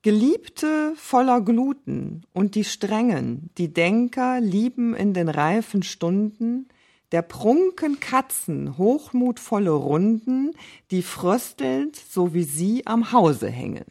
Geliebte 0.01 0.93
voller 0.95 1.41
Gluten 1.41 2.23
und 2.33 2.55
die 2.55 2.63
Strengen, 2.63 3.49
die 3.57 3.73
Denker 3.73 4.39
lieben 4.39 4.95
in 4.95 5.13
den 5.13 5.27
reifen 5.27 5.83
Stunden, 5.83 6.69
der 7.12 7.21
prunken 7.21 7.99
Katzen 7.99 8.77
hochmutvolle 8.77 9.71
Runden, 9.71 10.51
die 10.91 11.01
fröstelnd, 11.01 11.95
so 11.97 12.33
wie 12.33 12.43
sie 12.43 12.88
am 12.88 13.12
Hause 13.12 13.49
hängen. 13.49 13.85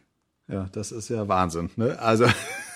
Ja, 0.47 0.69
das 0.73 0.93
ist 0.93 1.11
ja 1.11 1.29
Wahnsinn, 1.29 1.69
ne? 1.77 1.99
Also, 2.01 2.27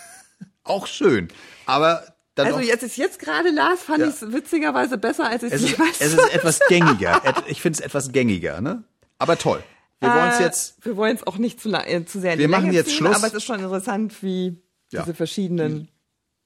auch 0.65 0.87
schön. 0.87 1.29
Aber 1.65 2.03
dann 2.35 2.47
Also 2.49 2.61
jetzt 2.61 2.83
ist 2.83 2.97
jetzt 2.97 3.19
gerade 3.19 3.51
Las, 3.51 3.81
fand 3.83 4.01
Ja. 4.01 4.09
ich 4.09 4.15
es 4.21 4.33
witzigerweise 4.33 4.99
besser, 4.99 5.29
als 5.29 5.43
ich 5.43 5.53
es, 5.53 5.63
es 5.63 5.71
ist, 5.71 5.79
jemals 5.79 6.01
es 6.01 6.13
ist 6.15 6.35
etwas 6.35 6.61
gängiger. 6.69 7.23
Ich 7.47 7.63
finde 7.63 7.79
es 7.79 7.85
etwas 7.85 8.13
gängiger, 8.13 8.61
ne? 8.61 8.85
Aber 9.19 9.39
toll. 9.39 9.63
Wir 10.03 10.11
wollen 10.15 10.29
es 10.31 10.41
Äh, 10.41 10.43
jetzt, 10.43 10.85
Wir 10.85 10.97
wollen 10.97 11.17
es 11.17 11.27
auch 11.27 11.39
nicht 11.39 11.61
zu, 11.61 11.71
äh, 11.73 12.05
zu 12.05 12.21
sehr 12.21 12.37
Wir 12.39 12.49
machen 12.49 12.65
Länge 12.67 12.75
jetzt 12.77 12.89
ziehen, 12.89 12.97
Schluss. 12.99 13.17
aber 13.17 13.29
es 13.29 13.35
ist 13.35 13.45
schon 13.45 13.61
interessant, 13.61 14.23
wie 14.23 14.61
Ja. 14.91 15.03
diese 15.03 15.15
verschiedenen. 15.15 15.89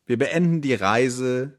wir 0.07 0.19
beenden 0.19 0.61
die 0.61 0.75
Reise 0.75 1.55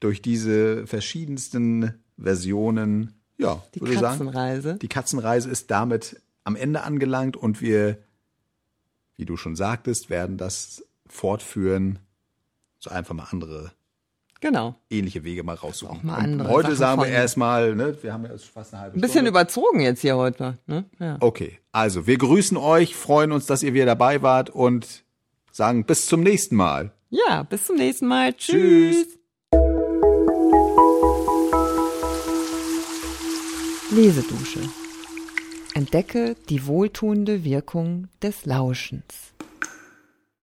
durch 0.00 0.22
diese 0.22 0.86
verschiedensten 0.86 1.94
Versionen. 2.16 3.14
Ja, 3.38 3.62
Die 3.74 3.80
würde 3.80 3.94
ich 3.94 3.98
sagen. 4.00 4.18
Katzenreise. 4.18 4.74
Die 4.76 4.88
Katzenreise 4.88 5.50
ist 5.50 5.70
damit 5.70 6.20
am 6.44 6.54
Ende 6.56 6.82
angelangt 6.82 7.36
und 7.36 7.60
wir, 7.60 7.98
wie 9.16 9.24
du 9.24 9.36
schon 9.36 9.56
sagtest, 9.56 10.10
werden 10.10 10.36
das 10.36 10.84
fortführen, 11.06 11.98
so 12.78 12.90
einfach 12.90 13.14
mal 13.14 13.26
andere 13.30 13.72
Genau. 14.40 14.76
ähnliche 14.88 15.24
Wege 15.24 15.42
mal 15.42 15.54
raussuchen. 15.56 15.98
Auch 15.98 16.02
mal 16.04 16.18
und 16.18 16.24
andere 16.24 16.48
heute 16.48 16.68
Sachen 16.76 16.76
sagen 16.76 17.02
wir 17.02 17.08
erstmal, 17.08 17.74
ne, 17.74 17.96
wir 18.02 18.12
haben 18.12 18.24
ja 18.24 18.30
fast 18.38 18.72
eine 18.72 18.82
halbe 18.82 18.96
Ein 18.96 19.00
bisschen 19.00 19.12
Stunde. 19.14 19.30
überzogen 19.30 19.80
jetzt 19.80 20.00
hier 20.00 20.16
heute. 20.16 20.58
Ne? 20.66 20.84
Ja. 21.00 21.16
Okay, 21.20 21.58
also 21.72 22.06
wir 22.06 22.18
grüßen 22.18 22.56
euch, 22.56 22.94
freuen 22.94 23.32
uns, 23.32 23.46
dass 23.46 23.62
ihr 23.64 23.74
wieder 23.74 23.86
dabei 23.86 24.22
wart 24.22 24.50
und 24.50 25.02
sagen 25.50 25.84
bis 25.84 26.06
zum 26.06 26.20
nächsten 26.22 26.54
Mal. 26.56 26.92
ja, 27.10 27.42
bis 27.42 27.64
zum 27.64 27.76
nächsten 27.76 28.06
Mal. 28.06 28.32
Tschüss. 28.34 28.96
Tschüss. 28.96 29.18
Lesedusche. 33.90 34.60
Entdecke 35.74 36.36
die 36.48 36.66
wohltuende 36.66 37.44
Wirkung 37.44 38.08
des 38.22 38.44
Lauschens. 38.46 39.32